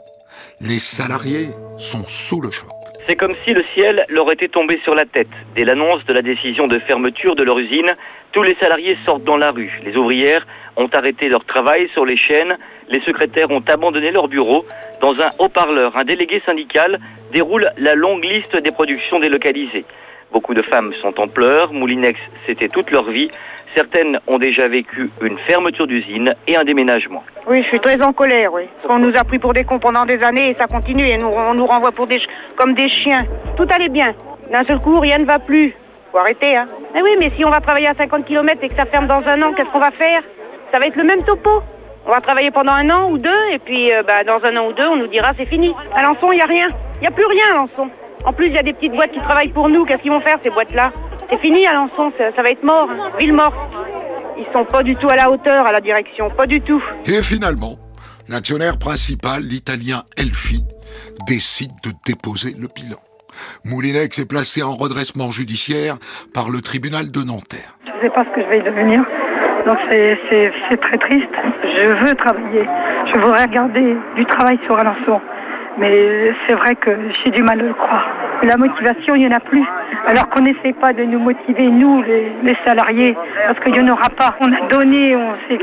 Les 0.62 0.80
salariés 0.80 1.50
sont 1.78 2.06
sous 2.08 2.40
le 2.40 2.52
choc. 2.52 2.70
C'est 3.08 3.16
comme 3.16 3.36
si 3.44 3.54
le 3.54 3.64
ciel 3.76 4.04
leur 4.10 4.32
était 4.32 4.48
tombé 4.48 4.80
sur 4.84 4.96
la 4.96 5.06
tête. 5.06 5.30
Dès 5.56 5.64
l'annonce 5.64 6.04
de 6.06 6.14
la 6.14 6.24
décision 6.24 6.66
de 6.66 6.80
fermeture 6.80 7.36
de 7.36 7.44
leur 7.44 7.60
usine, 7.60 7.94
tous 8.32 8.42
les 8.42 8.56
salariés 8.56 8.98
sortent 9.06 9.24
dans 9.24 9.38
la 9.38 9.52
rue. 9.52 9.80
Les 9.86 9.96
ouvrières 9.96 10.46
ont 10.76 10.90
arrêté 10.92 11.30
leur 11.30 11.46
travail 11.46 11.88
sur 11.94 12.04
les 12.04 12.18
chaînes, 12.18 12.58
les 12.90 13.00
secrétaires 13.02 13.52
ont 13.52 13.64
abandonné 13.68 14.10
leur 14.10 14.28
bureau. 14.28 14.66
Dans 15.02 15.14
un 15.22 15.30
haut-parleur, 15.38 15.96
un 15.96 16.04
délégué 16.04 16.42
syndical 16.48 17.00
déroule 17.32 17.70
la 17.78 17.94
longue 17.94 18.24
liste 18.24 18.58
des 18.58 18.72
productions 18.72 19.20
délocalisées. 19.20 19.86
Beaucoup 20.36 20.54
de 20.54 20.64
femmes 20.64 20.92
sont 21.02 21.18
en 21.18 21.30
pleurs, 21.30 21.72
Moulinex, 21.72 22.20
c'était 22.46 22.68
toute 22.68 22.92
leur 22.92 23.10
vie. 23.10 23.32
Certaines 23.74 24.20
ont 24.28 24.38
déjà 24.38 24.68
vécu 24.68 25.10
une 25.22 25.38
fermeture 25.48 25.88
d'usine 25.88 26.36
et 26.46 26.58
un 26.58 26.66
déménagement. 26.66 27.24
Oui, 27.48 27.64
je 27.64 27.70
suis 27.70 27.80
très 27.80 28.06
en 28.06 28.12
colère, 28.12 28.52
qu'on 28.86 29.00
nous 29.00 29.14
a 29.16 29.24
pris 29.24 29.40
pour 29.40 29.54
des 29.54 29.64
cons 29.64 29.80
pendant 29.80 30.06
des 30.06 30.22
années 30.26 30.50
et 30.50 30.56
ça 30.56 30.68
continue 30.68 31.08
et 31.08 31.18
on 31.24 31.54
nous 31.54 31.66
renvoie 31.66 31.94
pour 31.94 32.06
des, 32.08 32.20
comme 32.58 32.74
des 32.74 32.90
chiens. 32.90 33.26
Tout 33.56 33.66
allait 33.74 33.88
bien. 33.88 34.14
D'un 34.52 34.66
seul 34.66 34.80
coup, 34.82 35.00
rien 35.00 35.20
ne 35.20 35.24
va 35.24 35.40
plus. 35.40 35.74
Faut 36.12 36.18
arrêter, 36.18 36.58
hein. 36.58 36.68
Mais 36.94 37.02
oui, 37.02 37.12
mais 37.18 37.32
si 37.38 37.46
on 37.46 37.50
va 37.50 37.62
travailler 37.62 37.88
à 37.88 37.94
50 37.94 38.26
km 38.26 38.62
et 38.62 38.68
que 38.68 38.76
ça 38.76 38.88
ferme 38.88 39.08
dans 39.08 39.26
un 39.26 39.42
an, 39.42 39.54
qu'est-ce 39.54 39.70
qu'on 39.70 39.80
va 39.80 39.92
faire? 39.92 40.22
Ça 40.70 40.80
va 40.80 40.86
être 40.86 40.98
le 40.98 41.06
même 41.06 41.24
topo. 41.24 41.62
On 42.06 42.12
va 42.12 42.20
travailler 42.20 42.52
pendant 42.52 42.74
un 42.74 42.90
an 42.90 43.10
ou 43.10 43.18
deux 43.18 43.44
et 43.54 43.60
puis 43.60 43.94
euh, 43.94 44.04
bah, 44.04 44.26
dans 44.26 44.44
un 44.44 44.58
an 44.58 44.68
ou 44.68 44.74
deux, 44.74 44.86
on 44.86 44.98
nous 44.98 45.08
dira 45.08 45.32
c'est 45.38 45.46
fini. 45.46 45.74
À 45.96 46.04
Lançon, 46.04 46.34
il 46.34 46.36
n'y 46.36 46.42
a 46.42 46.46
rien. 46.46 46.68
Il 46.96 47.02
n'y 47.02 47.08
a 47.08 47.12
plus 47.12 47.26
rien 47.26 47.54
à 47.54 47.56
Lançon. 47.56 47.90
En 48.26 48.34
plus, 48.34 48.48
il 48.48 48.54
y 48.54 48.58
a 48.58 48.64
des 48.64 48.74
petites 48.74 48.94
boîtes 48.94 49.12
qui 49.12 49.20
travaillent 49.20 49.52
pour 49.54 49.70
nous. 49.70 49.86
Qu'est-ce 49.86 50.02
qu'ils 50.02 50.12
vont 50.12 50.20
faire, 50.20 50.38
ces 50.44 50.50
boîtes-là? 50.50 50.92
C'est 51.30 51.40
fini 51.40 51.66
à 51.68 51.74
Lançon, 51.74 52.12
ça, 52.20 52.26
ça 52.36 52.42
va 52.42 52.50
être 52.50 52.64
mort. 52.64 52.90
Ville 53.20 53.34
morte. 53.34 53.56
Ils 54.38 54.46
sont 54.52 54.66
pas 54.66 54.84
du 54.84 54.96
tout 54.96 55.08
à 55.10 55.16
la 55.16 55.30
hauteur 55.32 55.66
à 55.66 55.72
la 55.72 55.80
direction, 55.82 56.30
pas 56.30 56.46
du 56.46 56.62
tout. 56.62 56.84
Et 57.06 57.22
finalement, 57.24 57.76
l'actionnaire 58.28 58.78
principal, 58.78 59.42
l'italien 59.44 60.02
Elfi, 60.18 60.64
décide 61.28 61.72
de 61.84 61.92
déposer 62.06 62.54
le 62.60 62.68
bilan. 62.68 62.98
Moulinex 63.64 64.20
est 64.20 64.28
placé 64.28 64.62
en 64.64 64.74
redressement 64.76 65.32
judiciaire 65.32 65.98
par 66.34 66.50
le 66.50 66.62
tribunal 66.62 67.12
de 67.12 67.22
Nanterre. 67.22 67.78
Je 67.86 67.92
ne 67.92 68.02
sais 68.02 68.10
pas 68.10 68.24
ce 68.26 68.36
que 68.36 68.42
je 68.42 68.48
vais 68.48 68.62
devenir. 68.62 69.04
Donc 69.66 69.78
c'est- 69.90 70.18
très 70.82 70.98
triste. 70.98 71.30
Je 71.64 72.06
veux 72.06 72.14
travailler. 72.16 72.66
Je 73.08 73.18
voudrais 73.20 73.44
regarder 73.44 73.96
du 74.16 74.26
travail 74.26 74.60
sur 74.66 74.78
Alençon. 74.78 75.20
Mais 75.78 76.32
c'est 76.48 76.54
vrai 76.54 76.76
que 76.76 76.92
j'ai 77.24 77.32
du 77.32 77.44
mal 77.44 77.60
à 77.60 77.64
le 77.64 77.74
croire. 77.74 78.06
La 78.44 78.58
motivation, 78.58 79.16
il 79.16 79.26
n'y 79.26 79.28
en 79.28 79.36
a 79.36 79.40
plus. 79.40 79.66
Alors 80.08 80.30
qu'on 80.30 80.42
n'essaie 80.42 80.74
pas 80.74 80.94
de 80.94 81.04
nous 81.04 81.20
motiver, 81.20 81.70
nous, 81.70 82.02
les, 82.04 82.32
les 82.44 82.56
salariés, 82.64 83.16
parce 83.48 83.60
qu'il 83.60 83.74
n'y 83.74 83.80
en 83.80 83.94
aura 83.94 84.10
pas. 84.10 84.36
On 84.40 84.52
a 84.52 84.68
donné, 84.68 85.16
on 85.16 85.36
s'est 85.48 85.60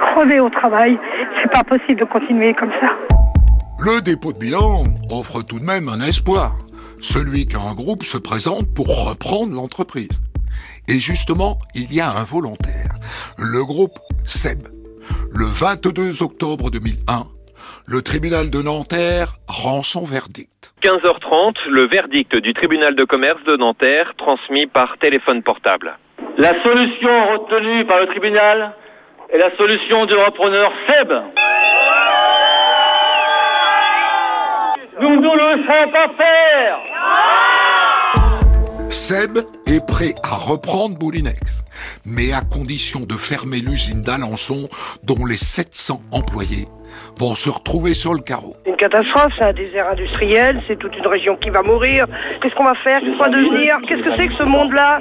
crevé 0.00 0.40
au 0.40 0.48
travail. 0.48 0.98
C'est 1.42 1.50
pas 1.50 1.64
possible 1.64 2.00
de 2.00 2.04
continuer 2.04 2.54
comme 2.54 2.70
ça. 2.80 2.88
Le 3.78 4.00
dépôt 4.00 4.32
de 4.32 4.38
bilan 4.38 4.84
offre 5.10 5.42
tout 5.42 5.58
de 5.58 5.64
même 5.64 5.88
un 5.88 6.00
espoir, 6.00 6.52
celui 7.00 7.46
qu'un 7.46 7.74
groupe 7.74 8.04
se 8.04 8.16
présente 8.16 8.72
pour 8.74 8.86
reprendre 9.08 9.54
l'entreprise. 9.54 10.22
Et 10.88 11.00
justement, 11.00 11.58
il 11.74 11.92
y 11.92 12.00
a 12.00 12.10
un 12.10 12.24
volontaire, 12.24 12.94
le 13.38 13.64
groupe 13.64 13.98
SEB. 14.24 14.68
Le 15.32 15.44
22 15.44 16.22
octobre 16.22 16.70
2001, 16.70 17.24
le 17.86 18.02
tribunal 18.02 18.50
de 18.50 18.62
Nanterre 18.62 19.28
rend 19.48 19.82
son 19.82 20.04
verdict. 20.04 20.72
15h30, 20.82 21.68
le 21.68 21.86
verdict 21.86 22.36
du 22.36 22.54
tribunal 22.54 22.94
de 22.94 23.04
commerce 23.04 23.42
de 23.44 23.56
Nanterre 23.56 24.12
transmis 24.16 24.66
par 24.66 24.96
téléphone 24.98 25.42
portable. 25.42 25.96
La 26.38 26.60
solution 26.62 27.32
retenue 27.32 27.84
par 27.84 28.00
le 28.00 28.06
tribunal 28.06 28.72
est 29.32 29.38
la 29.38 29.54
solution 29.56 30.06
du 30.06 30.14
repreneur 30.14 30.72
Seb. 30.86 31.12
Nous 35.00 35.20
ne 35.20 35.36
le 35.36 35.56
laisserons 35.56 35.90
pas 35.90 36.08
faire 36.16 36.78
Seb 38.90 39.38
est 39.66 39.84
prêt 39.86 40.14
à 40.22 40.36
reprendre 40.36 40.96
Moulinex, 41.00 41.64
mais 42.04 42.32
à 42.32 42.42
condition 42.42 43.00
de 43.00 43.14
fermer 43.14 43.58
l'usine 43.58 44.02
d'Alençon 44.02 44.68
dont 45.02 45.24
les 45.24 45.38
700 45.38 46.02
employés 46.12 46.68
vont 47.18 47.34
se 47.34 47.50
retrouver 47.50 47.94
sur 47.94 48.14
le 48.14 48.20
carreau. 48.20 48.54
C'est 48.64 48.70
une 48.70 48.76
catastrophe, 48.76 49.32
c'est 49.36 49.44
un 49.44 49.52
désert 49.52 49.88
industriel, 49.90 50.60
c'est 50.66 50.78
toute 50.78 50.96
une 50.96 51.06
région 51.06 51.36
qui 51.36 51.50
va 51.50 51.62
mourir. 51.62 52.06
Qu'est-ce 52.40 52.54
qu'on 52.54 52.64
va 52.64 52.74
faire 52.76 53.00
Qu'est-ce 53.00 53.16
qu'on 53.16 53.24
va 53.24 53.28
devenir 53.28 53.76
Qu'est-ce 53.88 54.02
que 54.02 54.16
c'est 54.16 54.28
que 54.28 54.34
ce 54.34 54.42
monde-là 54.42 55.00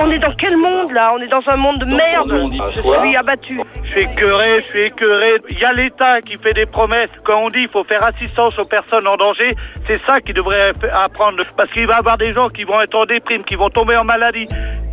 On 0.00 0.10
est 0.10 0.18
dans 0.18 0.34
quel 0.38 0.56
monde 0.56 0.92
là 0.92 1.12
On 1.14 1.20
est 1.20 1.28
dans 1.28 1.42
un 1.48 1.56
monde 1.56 1.78
de 1.78 1.86
merde. 1.86 2.50
Je 2.74 2.80
suis 2.80 3.16
abattu. 3.16 3.60
Je 3.84 3.90
suis 3.90 4.00
écœuré, 4.02 4.60
je 4.60 4.66
suis 4.66 4.80
écœuré. 4.82 5.36
Il 5.50 5.58
y 5.58 5.64
a 5.64 5.72
l'État 5.72 6.20
qui 6.22 6.36
fait 6.38 6.52
des 6.52 6.66
promesses. 6.66 7.10
Quand 7.24 7.38
on 7.42 7.48
dit 7.48 7.60
qu'il 7.60 7.68
faut 7.68 7.84
faire 7.84 8.04
assistance 8.04 8.58
aux 8.58 8.64
personnes 8.64 9.06
en 9.06 9.16
danger, 9.16 9.54
c'est 9.86 10.00
ça 10.06 10.20
qu'il 10.20 10.34
devrait 10.34 10.72
apprendre. 10.92 11.42
Parce 11.56 11.70
qu'il 11.72 11.86
va 11.86 11.94
y 11.94 11.98
avoir 11.98 12.18
des 12.18 12.32
gens 12.32 12.48
qui 12.48 12.64
vont 12.64 12.80
être 12.80 12.94
en 12.94 13.06
déprime, 13.06 13.44
qui 13.44 13.54
vont 13.54 13.70
tomber 13.70 13.96
en 13.96 14.04
maladie. 14.04 14.46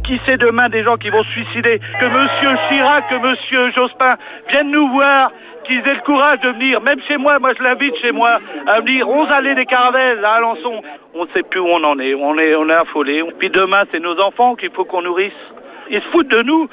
Qui 0.06 0.20
sait 0.28 0.38
demain 0.38 0.68
des 0.68 0.84
gens 0.84 0.98
qui 0.98 1.10
vont 1.10 1.24
se 1.24 1.32
suicider 1.32 1.80
Que 2.00 2.06
Monsieur 2.06 2.58
Chirac, 2.68 3.10
que 3.10 3.16
Monsieur 3.16 3.72
Jospin 3.72 4.16
viennent 4.50 4.72
nous 4.72 4.90
voir, 4.92 5.32
qu'ils 5.66 5.80
aient 5.80 5.96
le 5.96 6.06
courage 6.06 6.40
de 6.42 6.50
venir, 6.50 6.82
même 6.82 7.00
chez 7.08 7.18
moi, 7.18 7.40
moi 7.40 7.52
je 7.58 7.64
l'invite 7.64 7.96
chez 7.98 8.12
moi, 8.12 8.40
à 8.68 8.80
venir 8.82 9.08
11 9.08 9.28
allées 9.32 9.56
des 9.56 9.66
Caravelles 9.66 10.24
à 10.24 10.34
Alençon. 10.36 10.82
On 11.14 11.26
ne 11.26 11.30
sait 11.34 11.44
plus 11.44 11.60
où 11.60 11.68
on 11.68 11.84
en 11.84 12.00
est, 12.00 12.14
on 12.14 12.38
est, 12.38 12.56
on 12.56 12.70
est 12.70 12.74
affolés. 12.74 13.24
Puis 13.40 13.50
demain, 13.50 13.84
c'est 13.92 14.00
nos 14.00 14.20
enfants 14.20 14.56
qu'il 14.56 14.72
faut 14.72 14.86
qu'on 14.86 15.02
nourrisse. 15.02 15.34
Ils 15.90 16.02
se 16.02 16.08
foutent 16.12 16.32
de 16.32 16.42
nous. 16.44 16.68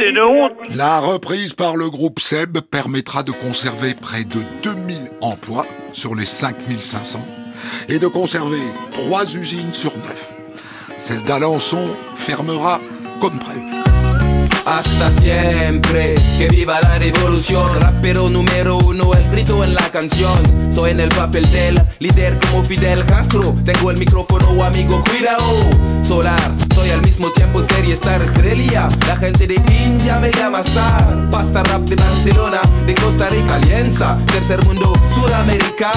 C'est 0.00 0.10
une 0.10 0.20
honte. 0.20 0.52
La 0.76 0.98
reprise 0.98 1.54
par 1.54 1.76
le 1.76 1.88
groupe 1.88 2.18
SEB 2.18 2.58
permettra 2.70 3.22
de 3.22 3.30
conserver 3.30 3.94
près 3.94 4.24
de 4.24 4.40
2000 4.62 4.96
emplois 5.20 5.64
sur 5.92 6.14
les 6.14 6.24
5500 6.24 7.20
et 7.88 7.98
de 7.98 8.06
conserver 8.08 8.58
trois 8.92 9.24
usines 9.24 9.72
sur 9.72 9.96
neuf. 9.96 10.32
Celle 10.98 11.22
d'Alençon 11.22 11.86
fermera 12.16 12.80
comme 13.20 13.38
prévu. 13.38 13.77
Hasta 14.68 15.10
siempre, 15.20 16.14
que 16.36 16.48
viva 16.48 16.78
la 16.82 16.98
revolución. 16.98 17.66
Rapero 17.80 18.28
número 18.28 18.76
uno, 18.76 19.10
el 19.14 19.30
grito 19.30 19.64
en 19.64 19.74
la 19.74 19.90
canción. 19.90 20.38
Soy 20.74 20.90
en 20.90 21.00
el 21.00 21.08
papel 21.08 21.50
del 21.50 21.80
líder 22.00 22.38
como 22.38 22.62
Fidel 22.62 23.04
Castro. 23.06 23.54
Tengo 23.64 23.90
el 23.90 23.96
micrófono, 23.96 24.62
amigo, 24.62 25.02
cuidado. 25.04 26.04
Solar, 26.04 26.52
soy 26.74 26.90
al 26.90 27.00
mismo 27.00 27.30
tiempo 27.30 27.62
serie 27.62 27.94
Star 27.94 28.20
Estrella. 28.20 28.90
La 29.06 29.16
gente 29.16 29.46
de 29.46 29.54
India 29.54 30.18
me 30.18 30.30
llama 30.30 30.60
Star. 30.60 31.30
Pasta 31.30 31.62
rap 31.62 31.82
de 31.88 31.96
Barcelona, 31.96 32.60
de 32.86 32.94
Costa 32.94 33.28
Rica, 33.30 33.54
Alianza. 33.54 34.18
Tercer 34.26 34.62
mundo, 34.66 34.92
Sudamérica. 35.14 35.90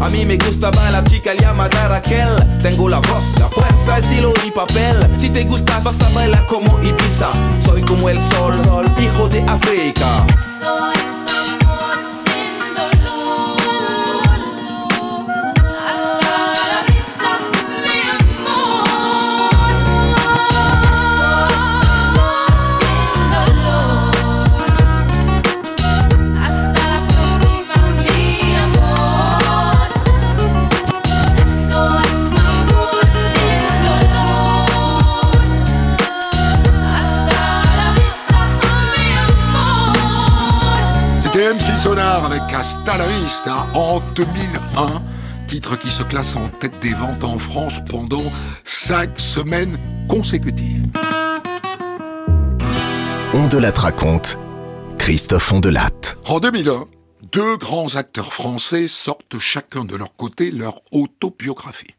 A 0.00 0.08
mí 0.08 0.24
me 0.24 0.36
gustaba 0.38 0.90
la 0.90 1.04
chica 1.04 1.34
llamada 1.34 1.88
Raquel. 1.88 2.28
Tengo 2.62 2.88
la 2.88 2.98
voz, 2.98 3.38
la 3.38 3.48
fuerza, 3.48 3.98
estilo 3.98 4.32
y 4.46 4.50
papel. 4.50 4.96
Si 5.18 5.28
te 5.28 5.44
gustas, 5.44 5.84
vas 5.84 6.00
a 6.00 6.08
bailar 6.10 6.46
como 6.46 6.78
Ibiza. 6.82 7.30
Soy 7.64 7.82
como 7.82 8.05
el 8.08 8.20
sol, 8.20 8.54
hijo 9.00 9.28
de 9.28 9.42
África. 9.42 10.24
Sonar 41.76 42.24
avec 42.24 42.42
Hasta 42.54 42.96
la 42.96 43.06
Vista 43.06 43.66
en 43.74 44.00
2001, 44.14 45.02
titre 45.46 45.76
qui 45.76 45.90
se 45.90 46.02
classe 46.02 46.36
en 46.36 46.48
tête 46.48 46.78
des 46.80 46.94
ventes 46.94 47.22
en 47.22 47.38
France 47.38 47.80
pendant 47.88 48.22
cinq 48.64 49.18
semaines 49.18 49.78
consécutives. 50.08 50.86
On 53.34 53.46
de 53.46 53.58
la 53.58 53.70
raconte. 53.72 54.38
Christophe 54.96 55.52
Ondelatte. 55.52 56.16
En 56.24 56.40
2001, 56.40 56.86
deux 57.32 57.56
grands 57.58 57.94
acteurs 57.94 58.32
français 58.32 58.88
sortent 58.88 59.38
chacun 59.38 59.84
de 59.84 59.96
leur 59.96 60.16
côté 60.16 60.50
leur 60.50 60.80
autobiographie. 60.92 61.94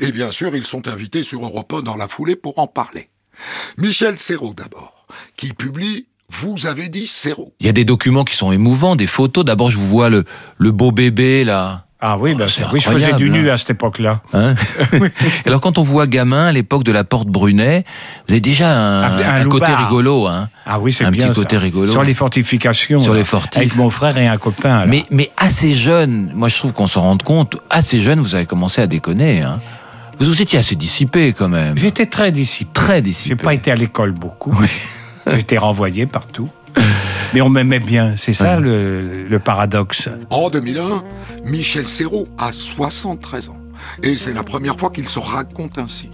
Et 0.00 0.10
bien 0.10 0.32
sûr, 0.32 0.56
ils 0.56 0.66
sont 0.66 0.88
invités 0.88 1.22
sur 1.22 1.44
Europe 1.44 1.72
1 1.72 1.82
dans 1.82 1.96
la 1.96 2.08
foulée 2.08 2.36
pour 2.36 2.58
en 2.58 2.66
parler. 2.66 3.08
Michel 3.78 4.18
Serrault 4.18 4.54
d'abord, 4.54 5.06
qui 5.36 5.52
publie 5.52 6.08
Vous 6.32 6.66
avez 6.66 6.88
dit 6.88 7.06
Serrault. 7.06 7.52
Il 7.60 7.66
y 7.66 7.68
a 7.68 7.72
des 7.72 7.84
documents 7.84 8.24
qui 8.24 8.36
sont 8.36 8.52
émouvants, 8.52 8.96
des 8.96 9.06
photos. 9.06 9.44
D'abord, 9.44 9.70
je 9.70 9.76
vous 9.76 9.86
vois 9.86 10.08
le, 10.08 10.24
le 10.58 10.70
beau 10.72 10.90
bébé, 10.90 11.44
là. 11.44 11.84
Ah 12.04 12.18
oui, 12.18 12.34
bah, 12.34 12.46
c'est 12.48 12.64
oui, 12.72 12.80
je 12.80 12.88
faisais 12.88 13.12
du 13.12 13.30
nu 13.30 13.48
hein. 13.48 13.54
à 13.54 13.56
cette 13.58 13.70
époque-là. 13.70 14.22
Hein 14.32 14.54
Alors 15.46 15.60
quand 15.60 15.78
on 15.78 15.84
voit 15.84 16.08
gamin 16.08 16.46
à 16.46 16.52
l'époque 16.52 16.82
de 16.82 16.90
la 16.90 17.04
porte 17.04 17.28
Brunet, 17.28 17.84
vous 18.26 18.32
avez 18.32 18.40
déjà 18.40 18.76
un, 18.76 19.02
Un- 19.02 19.18
un 19.20 19.40
un 19.42 19.48
côté 19.48 19.72
rigolo, 19.72 20.26
hein. 20.26 20.48
Ah 20.66 20.80
oui, 20.80 20.92
c'est 20.92 21.04
un 21.04 21.12
bien 21.12 21.28
petit 21.28 21.36
côté 21.42 21.54
ça. 21.54 21.62
rigolo. 21.62 21.86
Sur 21.86 22.02
les 22.02 22.14
fortifications. 22.14 22.98
Sur 22.98 23.12
là, 23.12 23.20
les 23.20 23.24
fortifs. 23.24 23.56
Avec 23.60 23.76
mon 23.76 23.88
frère 23.88 24.18
et 24.18 24.26
un 24.26 24.36
copain. 24.36 24.80
là. 24.80 24.86
Mais 24.86 25.04
mais 25.12 25.30
assez 25.36 25.74
jeune, 25.74 26.32
moi 26.34 26.48
je 26.48 26.56
trouve 26.58 26.72
qu'on 26.72 26.88
s'en 26.88 27.02
rend 27.02 27.18
compte. 27.18 27.58
Assez 27.70 28.00
jeune, 28.00 28.18
vous 28.18 28.34
avez 28.34 28.46
commencé 28.46 28.80
à 28.82 28.88
déconner. 28.88 29.42
Hein. 29.42 29.60
Vous 30.18 30.26
vous 30.26 30.42
étiez 30.42 30.58
assez 30.58 30.74
dissipé 30.74 31.32
quand 31.32 31.48
même. 31.48 31.78
J'étais 31.78 32.06
très 32.06 32.32
dissipé. 32.32 32.70
Très 32.72 32.96
J'ai 32.96 33.02
dissipé. 33.02 33.36
pas 33.36 33.54
été 33.54 33.70
à 33.70 33.76
l'école 33.76 34.10
beaucoup. 34.10 34.52
J'étais 35.36 35.58
renvoyé 35.58 36.06
partout. 36.06 36.48
Mais 37.34 37.40
on 37.40 37.48
m'aimait 37.48 37.80
bien. 37.80 38.14
C'est 38.16 38.34
ça 38.34 38.60
le, 38.60 39.26
le 39.26 39.38
paradoxe. 39.38 40.08
En 40.30 40.50
2001, 40.50 41.04
Michel 41.44 41.88
Serrault 41.88 42.28
a 42.38 42.52
73 42.52 43.48
ans. 43.50 43.58
Et 44.02 44.16
c'est 44.16 44.34
la 44.34 44.44
première 44.44 44.78
fois 44.78 44.90
qu'il 44.90 45.08
se 45.08 45.18
raconte 45.18 45.78
ainsi. 45.78 46.10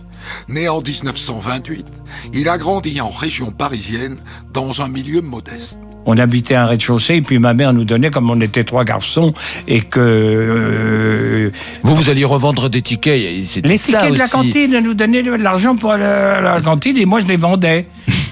Né 0.48 0.68
en 0.68 0.80
1928, 0.80 1.86
il 2.34 2.48
a 2.48 2.58
grandi 2.58 3.00
en 3.00 3.08
région 3.08 3.50
parisienne 3.50 4.18
dans 4.52 4.82
un 4.82 4.88
milieu 4.88 5.20
modeste. 5.20 5.80
On 6.06 6.16
habitait 6.16 6.54
un 6.54 6.64
rez-de-chaussée 6.66 7.16
et 7.16 7.22
puis 7.22 7.38
ma 7.38 7.52
mère 7.52 7.72
nous 7.74 7.84
donnait, 7.84 8.10
comme 8.10 8.30
on 8.30 8.40
était 8.40 8.64
trois 8.64 8.84
garçons, 8.84 9.34
et 9.66 9.80
que... 9.80 10.00
euh, 10.00 11.50
Vous, 11.82 11.94
vous 11.94 12.10
alliez 12.10 12.24
revendre 12.24 12.70
des 12.70 12.82
tickets. 12.82 13.20
les 13.64 13.76
ça 13.76 13.98
tickets 13.98 14.14
de 14.14 14.18
la 14.18 14.28
cantine, 14.28 14.72
elle 14.74 14.84
nous 14.84 14.94
donnait 14.94 15.22
de 15.22 15.30
l'argent 15.34 15.76
pour 15.76 15.90
aller 15.92 16.04
à 16.04 16.40
la 16.40 16.60
cantine 16.64 16.96
et 16.96 17.04
moi 17.04 17.20
je 17.20 17.26
les 17.26 17.36
vendais. 17.36 17.86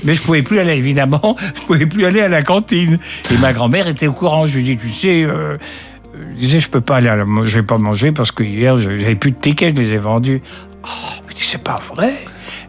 Mais 0.05 0.15
je 0.15 0.23
pouvais 0.23 0.43
plus 0.43 0.59
aller, 0.59 0.73
évidemment, 0.75 1.37
je 1.57 1.63
pouvais 1.63 1.87
plus 1.87 2.05
aller 2.07 2.21
à 2.21 2.29
la 2.29 2.43
cantine. 2.43 2.99
Et 3.33 3.39
ma 3.39 3.53
grand-mère 3.53 3.89
était 3.89 4.07
au 4.07 4.13
courant. 4.13 4.47
Je 4.47 4.59
lui 4.59 4.65
dis, 4.65 4.77
tu 4.77 4.91
sais, 4.91 5.23
euh, 5.25 5.57
je 6.35 6.39
disais, 6.39 6.61
je 6.61 6.69
peux 6.69 6.81
pas 6.81 6.97
aller 6.97 7.09
à 7.09 7.17
la, 7.17 7.25
je 7.43 7.57
vais 7.59 7.65
pas 7.67 7.79
manger 7.79 8.13
parce 8.13 8.31
que 8.31 8.43
hier, 8.45 8.77
je- 8.79 8.97
j'avais 8.97 9.17
plus 9.17 9.33
de 9.33 9.37
tickets, 9.37 9.77
je 9.77 9.83
les 9.83 9.93
ai 9.95 9.97
vendus. 9.97 10.43
Oh, 10.85 10.89
je 11.29 11.35
dis, 11.35 11.43
c'est 11.43 11.63
pas 11.63 11.81
vrai. 11.95 12.13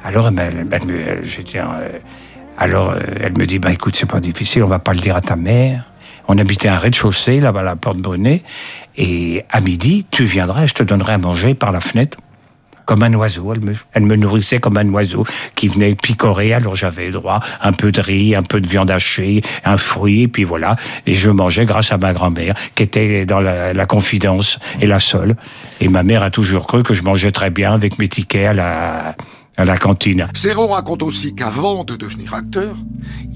Alors, 0.04 0.32
j'étais, 1.24 1.60
alors, 2.58 2.92
euh, 2.92 3.00
elle 3.22 3.38
me 3.38 3.46
dit, 3.46 3.60
bah 3.60 3.72
écoute, 3.72 3.96
c'est 3.96 4.10
pas 4.10 4.20
difficile, 4.20 4.64
on 4.64 4.68
va 4.68 4.80
pas 4.80 4.94
le 4.94 5.00
dire 5.00 5.16
à 5.16 5.22
ta 5.22 5.36
mère. 5.36 5.86
On 6.28 6.38
habitait 6.38 6.68
un 6.68 6.78
rez-de-chaussée, 6.78 7.40
là-bas 7.40 7.62
à 7.62 7.64
la 7.64 7.76
porte 7.76 8.00
Brunet. 8.00 8.44
Et 8.98 9.44
à 9.50 9.62
midi, 9.62 10.06
tu 10.10 10.26
viendras, 10.26 10.66
je 10.66 10.74
te 10.74 10.84
donnerai 10.84 11.14
à 11.14 11.18
manger 11.18 11.54
par 11.54 11.72
la 11.72 11.80
fenêtre 11.80 12.18
comme 12.86 13.04
un 13.04 13.14
oiseau. 13.14 13.54
Elle 13.54 13.60
me, 13.62 13.76
elle 13.94 14.04
me 14.04 14.16
nourrissait 14.16 14.60
comme 14.60 14.78
un 14.78 14.90
oiseau 14.90 15.26
qui 15.56 15.68
venait 15.68 15.94
picorer. 15.94 16.54
Alors 16.54 16.76
j'avais 16.76 17.12
droit 17.12 17.42
un 17.62 17.74
peu 17.74 17.92
de 17.92 18.02
riz, 18.02 18.34
un 18.34 18.44
peu 18.44 18.60
de 18.60 18.68
viande 18.68 18.90
hachée, 18.90 19.42
un 19.64 19.78
fruit, 19.78 20.24
et 20.24 20.28
puis 20.28 20.46
voilà. 20.46 20.78
Et 21.06 21.14
je 21.14 21.30
mangeais 21.30 21.66
grâce 21.66 21.92
à 21.92 21.98
ma 21.98 22.14
grand-mère, 22.14 22.56
qui 22.76 22.84
était 22.84 23.26
dans 23.26 23.40
la, 23.40 23.74
la 23.74 23.86
confidence 23.86 24.58
et 24.82 24.88
la 24.88 25.00
seule. 25.00 25.36
Et 25.80 25.90
ma 25.90 26.04
mère 26.04 26.24
a 26.24 26.32
toujours 26.32 26.66
cru 26.66 26.82
que 26.82 26.94
je 26.94 27.04
mangeais 27.04 27.32
très 27.32 27.50
bien 27.50 27.74
avec 27.74 28.00
mes 28.00 28.08
tickets 28.08 28.48
à 28.48 28.54
la, 28.54 29.16
à 29.58 29.66
raconte 30.68 31.02
aussi 31.02 31.34
qu'avant 31.34 31.84
de 31.84 31.96
devenir 31.96 32.36
acteur, 32.36 32.76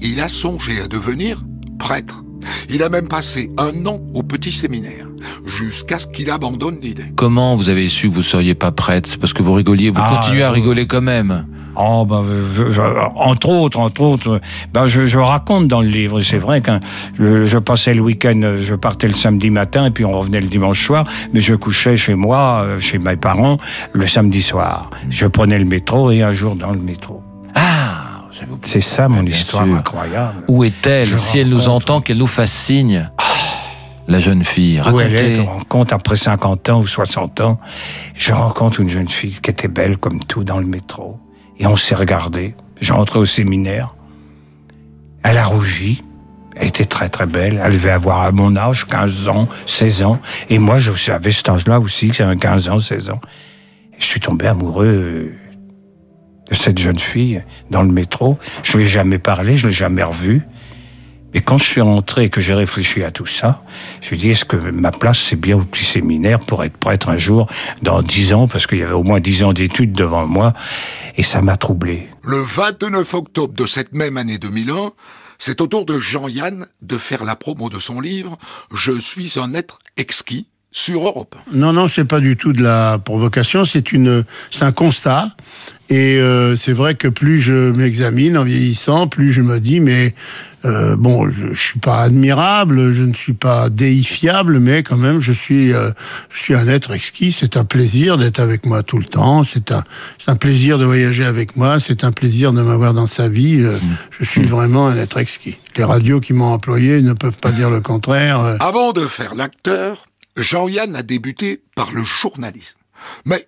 il 0.00 0.20
a 0.20 0.28
songé 0.28 0.80
à 0.80 0.86
devenir 0.86 1.42
prêtre. 1.78 2.22
Il 2.70 2.82
a 2.82 2.88
même 2.88 3.08
passé 3.08 3.50
un 3.58 3.86
an 3.86 4.00
au 4.14 4.22
petit 4.22 4.52
séminaire, 4.52 5.06
jusqu'à 5.46 5.98
ce 5.98 6.06
qu'il 6.06 6.30
abandonne 6.30 6.78
l'idée. 6.82 7.12
Comment 7.16 7.56
vous 7.56 7.68
avez 7.68 7.88
su 7.88 8.08
que 8.08 8.14
vous 8.14 8.22
seriez 8.22 8.54
pas 8.54 8.72
prête? 8.72 9.06
C'est 9.06 9.18
Parce 9.20 9.32
que 9.32 9.42
vous 9.42 9.52
rigoliez, 9.52 9.90
vous 9.90 10.00
Ah, 10.02 10.16
continuez 10.16 10.42
à 10.42 10.48
euh, 10.48 10.52
rigoler 10.52 10.86
quand 10.86 11.02
même. 11.02 11.46
Oh, 11.74 12.04
ben, 12.06 12.22
je- 12.54 12.70
je- 12.70 12.80
entre 13.16 13.48
autres, 13.48 13.78
entre 13.78 14.02
autres, 14.02 14.40
ben, 14.74 14.86
je, 14.86 15.06
je 15.06 15.16
raconte 15.18 15.68
dans 15.68 15.80
le 15.80 15.88
livre. 15.88 16.20
C'est 16.20 16.36
vrai 16.38 16.60
que 16.60 16.72
je 17.18 17.58
passais 17.58 17.94
le 17.94 18.02
week-end, 18.02 18.56
je 18.58 18.74
partais 18.74 19.08
le 19.08 19.14
samedi 19.14 19.48
matin 19.48 19.86
et 19.86 19.90
puis 19.90 20.04
on 20.04 20.12
revenait 20.12 20.40
le 20.40 20.48
dimanche 20.48 20.84
soir, 20.84 21.04
mais 21.32 21.40
je 21.40 21.54
couchais 21.54 21.96
chez 21.96 22.14
moi, 22.14 22.62
euh, 22.64 22.78
chez 22.80 22.98
mes 22.98 23.16
parents, 23.16 23.56
le 23.94 24.06
samedi 24.06 24.42
soir. 24.42 24.90
Je 25.08 25.26
prenais 25.26 25.58
le 25.58 25.64
métro 25.64 26.10
et 26.10 26.20
un 26.22 26.34
jour 26.34 26.56
dans 26.56 26.72
le 26.72 26.78
métro. 26.78 27.22
Ah, 27.54 27.91
c'est 28.62 28.80
ça 28.80 29.08
mon 29.08 29.24
histoire 29.24 29.64
sûr. 29.64 29.74
incroyable. 29.76 30.44
Où 30.48 30.64
est-elle 30.64 31.18
Si 31.18 31.38
elle 31.38 31.48
nous 31.48 31.68
entend, 31.68 32.00
qu'elle 32.00 32.18
nous 32.18 32.26
fasse 32.26 32.52
signe. 32.52 33.10
La 34.08 34.18
jeune 34.18 34.44
fille, 34.44 34.80
Où 34.92 35.00
elle 35.00 35.14
est, 35.14 35.18
racontez. 35.18 35.34
je 35.36 35.40
rencontre 35.42 35.94
après 35.94 36.16
50 36.16 36.70
ans 36.70 36.80
ou 36.80 36.86
60 36.86 37.40
ans, 37.40 37.60
je 38.14 38.32
rencontre 38.32 38.80
une 38.80 38.88
jeune 38.88 39.08
fille 39.08 39.38
qui 39.40 39.48
était 39.50 39.68
belle 39.68 39.96
comme 39.96 40.18
tout 40.24 40.42
dans 40.42 40.58
le 40.58 40.66
métro. 40.66 41.18
Et 41.60 41.66
on 41.68 41.76
s'est 41.76 41.94
regardé. 41.94 42.56
J'ai 42.80 42.92
rentré 42.92 43.20
au 43.20 43.24
séminaire. 43.24 43.94
Elle 45.22 45.38
a 45.38 45.44
rougi. 45.44 46.02
Elle 46.56 46.68
était 46.68 46.84
très 46.84 47.08
très 47.08 47.26
belle. 47.26 47.60
Elle 47.64 47.74
devait 47.74 47.90
avoir 47.90 48.22
à 48.22 48.32
mon 48.32 48.56
âge 48.56 48.86
15 48.88 49.28
ans, 49.28 49.48
16 49.66 50.02
ans. 50.02 50.18
Et 50.50 50.58
moi, 50.58 50.78
je 50.78 50.92
savais 50.94 51.30
cet 51.30 51.48
âge-là 51.48 51.78
aussi, 51.78 52.08
que 52.08 52.14
j'avais 52.16 52.36
15 52.36 52.68
ans, 52.68 52.78
16 52.80 53.10
ans. 53.10 53.20
Et 53.92 54.00
je 54.00 54.04
suis 54.04 54.20
tombé 54.20 54.48
amoureux 54.48 54.86
euh, 54.86 55.34
de 56.52 56.56
cette 56.56 56.78
jeune 56.78 56.98
fille 56.98 57.42
dans 57.70 57.82
le 57.82 57.90
métro. 57.90 58.38
Je 58.62 58.72
ne 58.72 58.78
lui 58.78 58.84
ai 58.84 58.88
jamais 58.88 59.18
parlé, 59.18 59.56
je 59.56 59.64
ne 59.64 59.70
l'ai 59.70 59.74
jamais 59.74 60.02
revue. 60.02 60.42
Et 61.34 61.40
quand 61.40 61.56
je 61.56 61.64
suis 61.64 61.80
rentré 61.80 62.24
et 62.24 62.28
que 62.28 62.42
j'ai 62.42 62.52
réfléchi 62.52 63.02
à 63.02 63.10
tout 63.10 63.24
ça, 63.24 63.64
je 63.94 63.98
me 64.00 64.02
suis 64.08 64.16
dit, 64.18 64.30
est-ce 64.30 64.44
que 64.44 64.56
ma 64.70 64.90
place, 64.90 65.18
c'est 65.18 65.36
bien 65.36 65.56
au 65.56 65.62
petit 65.62 65.84
séminaire 65.84 66.40
pour 66.40 66.62
être 66.62 66.76
prêtre 66.76 67.08
un 67.08 67.16
jour, 67.16 67.48
dans 67.80 68.02
10 68.02 68.34
ans, 68.34 68.46
parce 68.46 68.66
qu'il 68.66 68.78
y 68.78 68.82
avait 68.82 68.92
au 68.92 69.02
moins 69.02 69.18
10 69.18 69.44
ans 69.44 69.52
d'études 69.54 69.92
devant 69.92 70.26
moi, 70.26 70.52
et 71.16 71.22
ça 71.22 71.40
m'a 71.40 71.56
troublé. 71.56 72.06
Le 72.22 72.36
29 72.36 73.14
octobre 73.14 73.54
de 73.54 73.64
cette 73.64 73.94
même 73.94 74.18
année 74.18 74.36
2001, 74.36 74.92
c'est 75.38 75.62
au 75.62 75.66
tour 75.66 75.86
de 75.86 75.98
Jean-Yann 75.98 76.66
de 76.82 76.98
faire 76.98 77.24
la 77.24 77.34
promo 77.34 77.70
de 77.70 77.78
son 77.78 78.02
livre 78.02 78.36
Je 78.74 78.92
suis 79.00 79.38
un 79.40 79.54
être 79.54 79.78
exquis 79.96 80.48
sur 80.72 81.04
Europe. 81.06 81.36
Non, 81.52 81.72
non, 81.72 81.86
c'est 81.86 82.04
pas 82.04 82.20
du 82.20 82.36
tout 82.36 82.52
de 82.52 82.62
la 82.62 82.98
provocation, 82.98 83.64
c'est 83.64 83.92
une, 83.92 84.24
c'est 84.50 84.64
un 84.64 84.72
constat. 84.72 85.30
Et 85.92 86.16
euh, 86.16 86.56
c'est 86.56 86.72
vrai 86.72 86.94
que 86.94 87.06
plus 87.06 87.42
je 87.42 87.70
m'examine 87.70 88.38
en 88.38 88.44
vieillissant, 88.44 89.08
plus 89.08 89.30
je 89.30 89.42
me 89.42 89.60
dis, 89.60 89.78
mais 89.78 90.14
euh, 90.64 90.96
bon, 90.96 91.28
je, 91.28 91.52
je 91.52 91.60
suis 91.60 91.80
pas 91.80 92.00
admirable, 92.00 92.92
je 92.92 93.04
ne 93.04 93.12
suis 93.12 93.34
pas 93.34 93.68
déifiable, 93.68 94.58
mais 94.58 94.82
quand 94.84 94.96
même, 94.96 95.20
je 95.20 95.32
suis, 95.32 95.74
euh, 95.74 95.90
je 96.30 96.38
suis 96.40 96.54
un 96.54 96.66
être 96.66 96.92
exquis. 96.92 97.30
C'est 97.30 97.58
un 97.58 97.66
plaisir 97.66 98.16
d'être 98.16 98.40
avec 98.40 98.64
moi 98.64 98.82
tout 98.82 98.96
le 98.96 99.04
temps. 99.04 99.44
C'est 99.44 99.70
un, 99.70 100.36
plaisir 100.36 100.78
de 100.78 100.86
voyager 100.86 101.26
avec 101.26 101.56
moi. 101.56 101.78
C'est 101.78 102.04
un 102.04 102.12
plaisir 102.12 102.54
de 102.54 102.62
m'avoir 102.62 102.94
dans 102.94 103.06
sa 103.06 103.28
vie. 103.28 103.62
Je 104.18 104.24
suis 104.24 104.44
vraiment 104.44 104.86
un 104.86 104.96
être 104.96 105.18
exquis. 105.18 105.58
Les 105.76 105.84
radios 105.84 106.20
qui 106.20 106.32
m'ont 106.32 106.54
employé 106.54 107.02
ne 107.02 107.12
peuvent 107.12 107.38
pas 107.38 107.52
dire 107.52 107.68
le 107.68 107.82
contraire. 107.82 108.56
Avant 108.60 108.92
de 108.92 109.00
faire 109.00 109.34
l'acteur, 109.34 110.06
Jean-Yann 110.38 110.96
a 110.96 111.02
débuté 111.02 111.60
par 111.76 111.92
le 111.92 112.02
journalisme. 112.02 112.78
Mais 113.26 113.46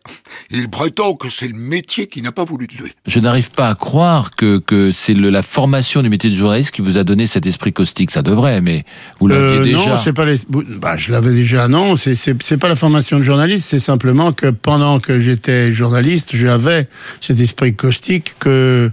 il 0.50 0.68
prétend 0.68 1.14
que 1.14 1.30
c'est 1.30 1.48
le 1.48 1.58
métier 1.58 2.06
qui 2.06 2.22
n'a 2.22 2.32
pas 2.32 2.44
voulu 2.44 2.66
de 2.66 2.74
lui. 2.74 2.92
Je 3.06 3.18
n'arrive 3.20 3.50
pas 3.50 3.68
à 3.68 3.74
croire 3.74 4.30
que, 4.36 4.58
que 4.58 4.92
c'est 4.92 5.14
la 5.14 5.42
formation 5.42 6.02
du 6.02 6.08
métier 6.08 6.30
de 6.30 6.34
journaliste 6.34 6.70
qui 6.72 6.82
vous 6.82 6.98
a 6.98 7.04
donné 7.04 7.26
cet 7.26 7.46
esprit 7.46 7.72
caustique. 7.72 8.10
Ça 8.10 8.22
devrait, 8.22 8.60
mais 8.60 8.84
vous 9.20 9.26
l'aviez 9.28 9.58
Euh, 9.58 9.64
déjà. 9.64 9.90
Non, 9.90 9.98
c'est 9.98 10.12
pas 10.12 10.24
les. 10.24 10.36
Bah, 10.48 10.96
je 10.96 11.12
l'avais 11.12 11.32
déjà. 11.32 11.68
Non, 11.68 11.96
c'est 11.96 12.14
c'est 12.14 12.40
c'est 12.42 12.58
pas 12.58 12.68
la 12.68 12.76
formation 12.76 13.18
de 13.18 13.22
journaliste. 13.22 13.66
C'est 13.68 13.78
simplement 13.78 14.32
que 14.32 14.48
pendant 14.50 15.00
que 15.00 15.18
j'étais 15.18 15.72
journaliste, 15.72 16.34
j'avais 16.36 16.88
cet 17.20 17.40
esprit 17.40 17.74
caustique 17.74 18.34
que 18.38 18.90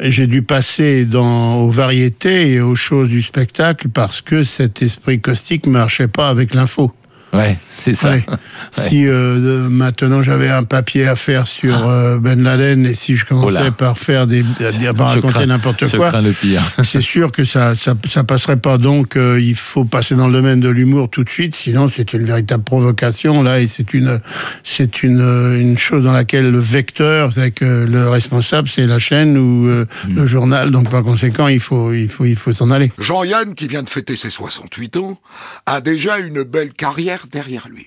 j'ai 0.00 0.26
dû 0.26 0.42
passer 0.42 1.04
dans, 1.06 1.56
aux 1.62 1.70
variétés 1.70 2.52
et 2.52 2.60
aux 2.60 2.74
choses 2.74 3.08
du 3.08 3.22
spectacle 3.22 3.88
parce 3.88 4.20
que 4.20 4.44
cet 4.44 4.82
esprit 4.82 5.20
caustique 5.20 5.66
ne 5.66 5.72
marchait 5.72 6.08
pas 6.08 6.28
avec 6.28 6.54
l'info. 6.54 6.92
Ouais, 7.32 7.58
c'est 7.72 7.92
ça. 7.92 8.10
Ouais. 8.12 8.24
Si 8.70 9.06
euh, 9.06 9.68
maintenant 9.70 10.22
j'avais 10.22 10.50
un 10.50 10.62
papier 10.62 11.06
à 11.08 11.16
faire 11.16 11.46
sur 11.46 11.88
euh, 11.88 12.18
Ben 12.18 12.42
Laden 12.42 12.84
et 12.86 12.94
si 12.94 13.16
je 13.16 13.24
commençais 13.24 13.56
Ah. 13.60 13.66
Oh 13.68 13.72
par 13.72 13.98
faire 13.98 14.26
des, 14.26 14.44
à 14.60 14.72
dire- 14.72 14.94
par 14.94 15.08
Je 15.08 15.20
raconter 15.20 15.46
n'importe 15.46 15.86
je 15.86 15.96
quoi, 15.96 16.08
crains 16.10 16.20
le 16.22 16.32
pire. 16.32 16.60
c'est 16.84 17.00
sûr 17.00 17.32
que 17.32 17.44
ça, 17.44 17.74
ça, 17.74 17.94
ça 18.08 18.24
passerait 18.24 18.58
pas. 18.58 18.76
Donc 18.76 19.16
euh, 19.16 19.40
il 19.40 19.54
faut 19.54 19.84
passer 19.84 20.16
dans 20.16 20.26
le 20.26 20.32
domaine 20.34 20.60
de 20.60 20.68
l'humour 20.68 21.08
tout 21.08 21.24
de 21.24 21.30
suite, 21.30 21.54
sinon 21.54 21.88
c'est 21.88 22.12
une 22.12 22.24
véritable 22.24 22.62
provocation 22.62 23.42
là 23.42 23.60
et 23.60 23.66
c'est 23.66 23.94
une, 23.94 24.20
c'est 24.64 25.02
une, 25.02 25.20
une 25.58 25.78
chose 25.78 26.04
dans 26.04 26.12
laquelle 26.12 26.50
le 26.50 26.60
vecteur, 26.60 27.32
c'est 27.32 27.50
que 27.50 27.64
le 27.88 28.08
responsable 28.10 28.68
c'est 28.68 28.86
la 28.86 28.98
chaîne 28.98 29.36
ou 29.38 29.66
euh, 29.66 29.86
Mm. 30.06 30.14
le 30.16 30.26
journal. 30.26 30.70
Donc 30.70 30.90
par 30.90 31.02
conséquent 31.02 31.48
il 31.48 31.60
faut, 31.60 31.92
il 31.92 32.08
faut, 32.08 32.24
il 32.26 32.36
faut 32.36 32.52
s'en 32.52 32.70
aller. 32.70 32.92
Jean-Yann, 32.98 33.54
qui 33.54 33.66
vient 33.66 33.82
de 33.82 33.88
fêter 33.90 34.14
ses 34.16 34.30
68 34.30 34.96
ans, 34.98 35.18
a 35.66 35.80
déjà 35.80 36.18
une 36.18 36.42
belle 36.42 36.72
carrière 36.72 37.17
derrière 37.26 37.68
lui. 37.68 37.86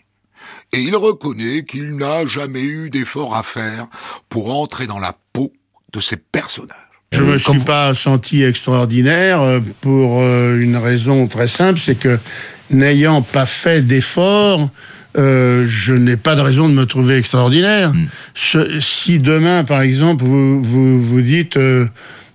Et 0.74 0.80
il 0.82 0.96
reconnaît 0.96 1.64
qu'il 1.64 1.96
n'a 1.98 2.26
jamais 2.28 2.64
eu 2.64 2.90
d'effort 2.90 3.36
à 3.36 3.44
faire 3.44 3.88
pour 4.30 4.54
entrer 4.60 4.88
dans 4.88 5.00
la 5.00 5.14
peau 5.34 5.52
de 5.94 6.00
ses 6.00 6.18
personnages. 6.18 6.76
Je 7.12 7.24
me 7.24 7.38
suis 7.38 7.60
pas 7.60 7.94
senti 7.94 8.42
extraordinaire 8.44 9.42
euh, 9.42 9.60
pour 9.82 10.22
euh, 10.22 10.58
une 10.60 10.78
raison 10.78 11.28
très 11.28 11.48
simple, 11.48 11.78
c'est 11.80 11.96
que 11.96 12.18
n'ayant 12.70 13.22
pas 13.22 13.46
fait 13.46 13.82
d'effort, 13.86 14.70
euh, 15.18 15.66
je 15.68 15.94
n'ai 15.94 16.16
pas 16.16 16.36
de 16.36 16.42
raison 16.42 16.70
de 16.70 16.74
me 16.74 16.86
trouver 16.86 17.18
extraordinaire. 17.18 17.92
Ce- 18.34 18.80
si 18.80 19.20
demain, 19.20 19.66
par 19.66 19.82
exemple, 19.82 20.24
vous 20.24 20.64
vous, 20.64 20.98
vous 20.98 21.22
dites, 21.22 21.58
euh, 21.58 21.86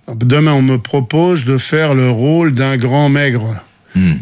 demain 0.07 0.53
on 0.53 0.61
me 0.61 0.77
propose 0.77 1.43
de 1.43 1.57
faire 1.57 1.95
le 1.95 2.11
rôle 2.11 2.51
d'un 2.51 2.77
grand 2.77 3.09
maigre, 3.09 3.55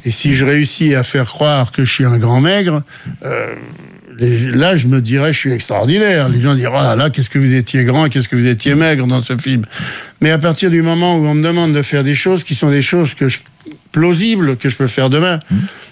et 0.03 0.11
si 0.11 0.33
je 0.33 0.45
réussis 0.45 0.95
à 0.95 1.03
faire 1.03 1.25
croire 1.25 1.71
que 1.71 1.85
je 1.85 1.91
suis 1.91 2.05
un 2.05 2.17
grand 2.17 2.41
maigre, 2.41 2.83
euh, 3.23 3.55
là, 4.19 4.75
je 4.75 4.87
me 4.87 5.01
dirais, 5.01 5.33
je 5.33 5.39
suis 5.39 5.51
extraordinaire. 5.51 6.29
Les 6.29 6.41
gens 6.41 6.55
diront, 6.55 6.77
oh 6.79 6.83
là 6.83 6.95
là, 6.95 7.09
qu'est-ce 7.09 7.29
que 7.29 7.39
vous 7.39 7.53
étiez 7.53 7.83
grand, 7.83 8.09
qu'est-ce 8.09 8.29
que 8.29 8.35
vous 8.35 8.47
étiez 8.47 8.75
maigre 8.75 9.07
dans 9.07 9.21
ce 9.21 9.37
film. 9.37 9.65
Mais 10.21 10.31
à 10.31 10.37
partir 10.37 10.69
du 10.69 10.81
moment 10.81 11.17
où 11.17 11.25
on 11.25 11.33
me 11.33 11.43
demande 11.43 11.73
de 11.73 11.81
faire 11.81 12.03
des 12.03 12.15
choses 12.15 12.43
qui 12.43 12.55
sont 12.55 12.69
des 12.69 12.81
choses 12.81 13.13
que 13.13 13.27
je, 13.27 13.39
plausibles 13.91 14.57
que 14.57 14.69
je 14.69 14.75
peux 14.75 14.87
faire 14.87 15.09
demain, 15.09 15.39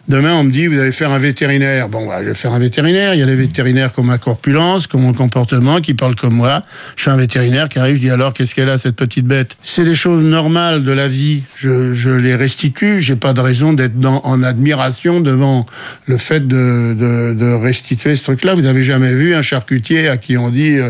demain 0.07 0.33
on 0.35 0.43
me 0.43 0.51
dit, 0.51 0.67
vous 0.67 0.79
allez 0.79 0.91
faire 0.91 1.11
un 1.11 1.17
vétérinaire. 1.17 1.87
Bon, 1.89 2.07
bah, 2.07 2.19
je 2.21 2.29
vais 2.29 2.33
faire 2.33 2.53
un 2.53 2.59
vétérinaire. 2.59 3.13
Il 3.13 3.19
y 3.19 3.23
a 3.23 3.25
des 3.25 3.35
vétérinaires 3.35 3.93
qui 3.93 3.99
ont 3.99 4.03
ma 4.03 4.17
corpulence, 4.17 4.87
qui 4.87 4.95
ont 4.95 4.99
mon 4.99 5.13
comportement, 5.13 5.79
qui 5.81 5.93
parlent 5.93 6.15
comme 6.15 6.33
moi. 6.35 6.63
Je 6.95 7.03
fais 7.03 7.11
un 7.11 7.15
vétérinaire 7.17 7.69
qui 7.69 7.79
arrive, 7.79 7.95
je 7.95 8.01
dis 8.01 8.09
alors, 8.09 8.33
qu'est-ce 8.33 8.53
qu'elle 8.55 8.69
a, 8.69 8.77
cette 8.77 8.95
petite 8.95 9.25
bête? 9.25 9.55
C'est 9.63 9.85
des 9.85 9.95
choses 9.95 10.23
normales 10.23 10.83
de 10.83 10.91
la 10.91 11.07
vie. 11.07 11.43
Je, 11.55 11.93
je 11.93 12.09
les 12.09 12.35
restitue. 12.35 13.01
J'ai 13.01 13.15
pas 13.15 13.33
de 13.33 13.39
raison 13.41 13.73
d'être 13.73 13.97
dans- 13.99 14.21
en 14.23 14.43
admiration 14.43 15.21
devant 15.21 15.65
le 16.05 16.17
fait 16.17 16.47
de, 16.47 16.95
de, 16.97 17.33
de 17.33 17.53
restituer 17.53 18.15
ce 18.15 18.23
truc-là. 18.23 18.55
Vous 18.55 18.65
avez 18.65 18.83
jamais 18.83 19.13
vu 19.13 19.33
un 19.35 19.41
charcutier 19.41 20.07
à 20.09 20.17
qui 20.17 20.37
on 20.37 20.49
dit 20.49 20.77
euh, 20.77 20.89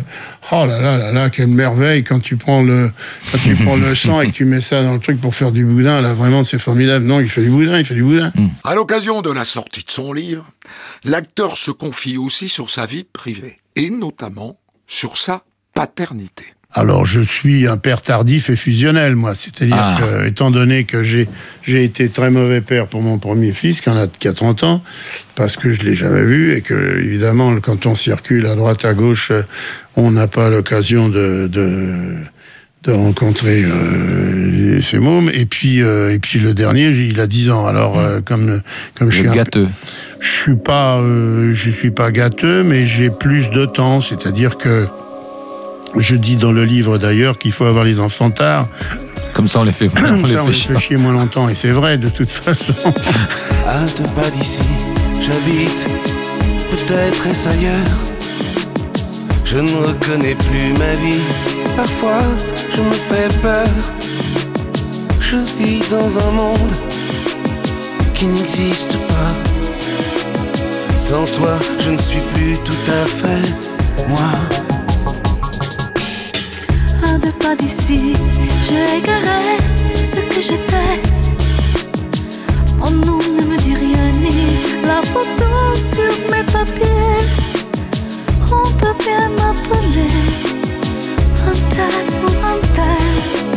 oh 0.52 0.66
là 0.68 0.82
là 0.82 0.98
là 0.98 1.12
là 1.12 1.30
quelle 1.30 1.48
merveille 1.48 2.04
quand 2.04 2.20
tu 2.20 2.36
prends 2.38 2.64
le 2.64 2.90
quand 3.32 3.38
tu 3.44 3.56
prends 3.56 3.76
le 3.76 3.94
sang 4.04 4.22
et 4.22 4.28
que 4.28 4.34
tu 4.34 4.46
mets 4.46 4.62
ça 4.62 4.82
dans 4.84 4.94
le 4.94 5.00
truc 5.00 5.20
pour 5.22 5.36
faire 5.36 5.52
du 5.52 5.66
boudin 5.66 6.02
là 6.02 6.14
vraiment 6.14 6.44
c'est 6.44 6.60
formidable. 6.60 7.06
Non, 7.06 7.20
il 7.20 7.30
fait 7.30 7.42
du 7.42 7.50
boudin, 7.50 7.78
il 7.80 7.86
fait 7.86 7.96
du 7.96 8.04
boudin. 8.04 8.32
À 8.64 8.76
l'occasion 8.76 9.03
de 9.04 9.32
la 9.32 9.44
sortie 9.44 9.84
de 9.84 9.92
son 9.92 10.14
livre, 10.14 10.46
l'acteur 11.04 11.58
se 11.58 11.72
confie 11.72 12.18
aussi 12.18 12.48
sur 12.48 12.70
sa 12.70 12.86
vie 12.86 13.04
privée, 13.04 13.58
et 13.76 13.90
notamment 13.90 14.56
sur 14.88 15.18
sa 15.18 15.44
paternité. 15.74 16.44
Alors, 16.76 17.06
je 17.06 17.20
suis 17.20 17.68
un 17.68 17.78
père 17.78 18.02
tardif 18.02 18.50
et 18.50 18.56
fusionnel, 18.56 19.16
moi. 19.16 19.36
C'est-à-dire 19.36 19.76
Ah. 19.78 20.00
que, 20.00 20.28
étant 20.28 20.52
donné 20.52 20.86
que 20.86 21.04
j'ai, 21.04 21.28
j'ai 21.64 21.84
été 21.84 22.10
très 22.10 22.32
mauvais 22.32 22.62
père 22.62 22.88
pour 22.88 23.02
mon 23.02 23.20
premier 23.20 23.52
fils, 23.54 23.82
qui 23.82 23.90
en 23.90 23.98
a, 23.98 24.08
qui 24.08 24.28
a 24.28 24.34
30 24.34 24.64
ans, 24.64 24.84
parce 25.36 25.58
que 25.58 25.70
je 25.70 25.82
l'ai 25.84 25.94
jamais 25.96 26.24
vu, 26.24 26.56
et 26.56 26.62
que, 26.62 27.00
évidemment, 27.00 27.54
quand 27.60 27.86
on 27.86 27.94
circule 27.96 28.48
à 28.48 28.56
droite, 28.56 28.86
à 28.86 28.94
gauche, 28.94 29.32
euh, 29.32 29.44
on 29.96 30.12
n'a 30.12 30.28
pas 30.28 30.50
l'occasion 30.50 31.10
de, 31.10 31.48
de, 31.52 32.16
de 32.84 32.92
rencontrer 32.92 33.64
euh, 33.64 34.82
ces 34.82 35.00
mômes. 35.00 35.30
Et 35.34 35.46
puis, 35.46 35.82
euh, 35.82 36.12
et 36.14 36.20
puis 36.20 36.40
le 36.40 36.54
dernier, 36.54 36.88
il 36.90 37.20
a 37.20 37.28
10 37.28 37.50
ans. 37.52 37.66
Alors, 37.66 37.98
euh, 37.98 38.20
comme, 38.24 38.62
comme 38.98 39.12
je 39.12 39.20
suis 39.20 39.28
un- 39.30 39.34
gâteux. 39.34 39.68
je 40.20 40.30
suis 40.30 40.56
pas, 40.56 40.98
euh, 40.98 41.52
je 41.54 41.70
suis 41.70 41.92
pas 41.92 42.12
gâteux, 42.12 42.64
mais 42.64 42.86
j'ai 42.86 43.10
plus 43.10 43.50
de 43.50 43.66
temps. 43.66 44.02
C'est-à-dire 44.02 44.58
que 44.58 44.88
je 45.98 46.16
dis 46.16 46.36
dans 46.36 46.52
le 46.52 46.66
livre 46.66 46.98
d'ailleurs 46.98 47.38
qu'il 47.40 47.52
faut 47.54 47.66
avoir 47.66 47.86
les 47.86 48.00
enfants 48.00 48.32
tard. 48.32 48.68
Comme 49.34 49.48
ça, 49.48 49.62
on 49.62 49.64
les 49.64 49.72
fait, 49.72 49.88
on 49.88 50.02
Comme 50.02 50.26
les 50.26 50.34
ça, 50.34 50.42
on 50.42 50.46
fait 50.46 50.52
les 50.52 50.58
chier. 50.58 50.74
fait 50.74 50.80
chier 50.80 50.98
moins 50.98 51.14
longtemps. 51.14 51.48
Et 51.50 51.56
c'est 51.56 51.70
vrai, 51.72 51.98
de 51.98 52.08
toute 52.10 52.30
façon. 52.30 52.74
À 53.68 53.80
deux 53.98 54.04
pas 54.16 54.30
d'ici, 54.30 54.62
j'habite, 55.22 55.86
peut-être 56.70 57.28
est-ce 57.28 57.48
ailleurs. 57.48 58.23
Je 59.54 59.60
ne 59.60 59.72
reconnais 59.86 60.34
plus 60.34 60.74
ma 60.80 60.94
vie, 60.94 61.22
parfois 61.78 62.24
je 62.76 62.82
me 62.82 62.92
fais 62.92 63.28
peur. 63.40 63.68
Je 65.20 65.38
vis 65.60 65.80
dans 65.92 66.28
un 66.28 66.32
monde 66.32 66.74
qui 68.16 68.26
n'existe 68.26 68.98
pas. 69.10 69.34
Sans 71.00 71.26
toi, 71.38 71.60
je 71.78 71.92
ne 71.92 72.00
suis 72.00 72.22
plus 72.34 72.58
tout 72.66 72.92
à 72.92 73.06
fait 73.06 74.08
moi. 74.08 74.32
À 77.06 77.20
deux 77.20 77.32
pas 77.34 77.56
d'ici, 77.56 78.14
j'ai 78.68 78.98
égaré 78.98 79.58
ce 80.04 80.20
que 80.32 80.42
j'étais. 80.42 81.00
Mon 82.80 82.90
nom 82.90 83.20
ne 83.38 83.44
me 83.52 83.58
dit 83.58 83.76
rien 83.76 84.10
ni 84.20 84.58
la 84.84 85.00
photo 85.04 85.46
sur 85.76 86.12
mes 86.32 86.44
papiers. 86.52 87.04
On 88.74 88.78
peut 88.78 88.98
bien 89.00 89.30
m'appeler 89.30 90.08
un 91.46 91.54
tel 91.70 92.06
ou 92.24 92.32
un 92.46 93.53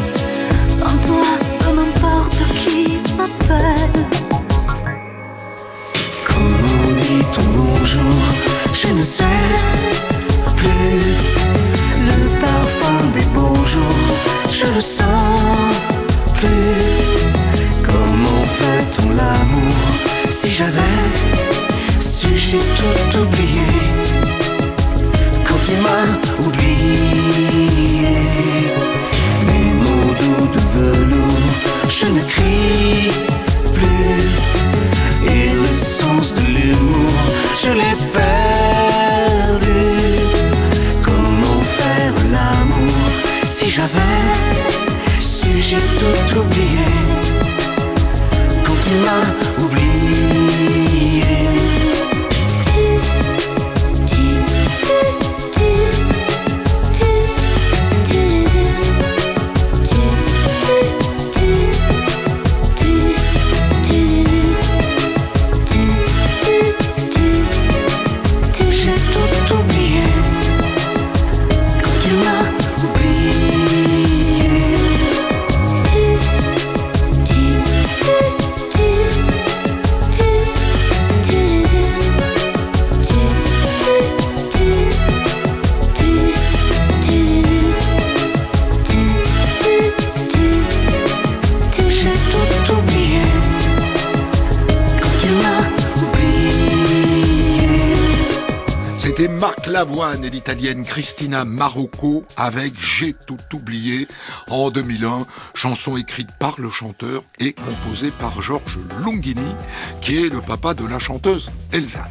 Lavoine 99.76 100.24
et 100.24 100.30
l'italienne 100.30 100.84
Cristina 100.84 101.44
Marocco 101.44 102.24
avec 102.38 102.72
J'ai 102.80 103.12
tout 103.12 103.36
oublié 103.52 104.08
en 104.48 104.70
2001, 104.70 105.26
chanson 105.52 105.98
écrite 105.98 106.30
par 106.38 106.58
le 106.58 106.70
chanteur 106.70 107.22
et 107.40 107.52
composée 107.52 108.10
par 108.10 108.40
Georges 108.40 108.78
Longini, 109.04 109.52
qui 110.00 110.24
est 110.24 110.30
le 110.30 110.40
papa 110.40 110.72
de 110.72 110.86
la 110.86 110.98
chanteuse 110.98 111.50
Elsa. 111.72 112.08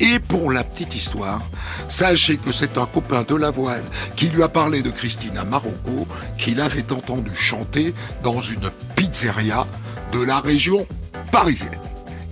Et 0.00 0.18
pour 0.18 0.52
la 0.52 0.62
petite 0.62 0.94
histoire, 0.94 1.40
sachez 1.88 2.36
que 2.36 2.52
c'est 2.52 2.76
un 2.76 2.84
copain 2.84 3.22
de 3.22 3.34
Lavoine 3.34 3.88
qui 4.14 4.28
lui 4.28 4.42
a 4.42 4.50
parlé 4.50 4.82
de 4.82 4.90
Christina 4.90 5.42
Marocco, 5.44 6.06
qu'il 6.36 6.60
avait 6.60 6.92
entendu 6.92 7.34
chanter 7.34 7.94
dans 8.22 8.42
une 8.42 8.68
pizzeria 8.94 9.66
de 10.12 10.22
la 10.22 10.38
région 10.38 10.86
parisienne. 11.32 11.80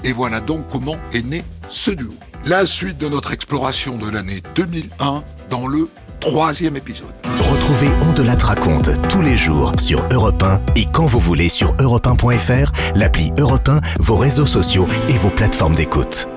Et 0.04 0.12
voilà 0.12 0.40
donc 0.40 0.66
comment 0.70 0.98
est 1.14 1.24
né 1.24 1.42
ce 1.70 1.90
duo. 1.90 2.12
La 2.46 2.64
suite 2.66 2.98
de 2.98 3.08
notre 3.08 3.32
exploration 3.32 3.98
de 3.98 4.08
l'année 4.08 4.40
2001 4.54 5.22
dans 5.50 5.66
le 5.66 5.88
troisième 6.20 6.76
épisode. 6.76 7.12
Retrouvez 7.50 7.88
On 8.02 8.12
de 8.12 8.22
la 8.22 8.34
raconte 8.34 8.90
tous 9.08 9.20
les 9.20 9.36
jours 9.36 9.72
sur 9.78 10.06
Europe 10.12 10.42
1 10.42 10.60
et 10.76 10.86
quand 10.92 11.06
vous 11.06 11.20
voulez 11.20 11.48
sur 11.48 11.74
europe1.fr, 11.76 12.72
l'appli 12.94 13.32
Europe 13.38 13.68
1, 13.68 13.80
vos 14.00 14.16
réseaux 14.16 14.46
sociaux 14.46 14.86
et 15.08 15.18
vos 15.18 15.30
plateformes 15.30 15.74
d'écoute. 15.74 16.28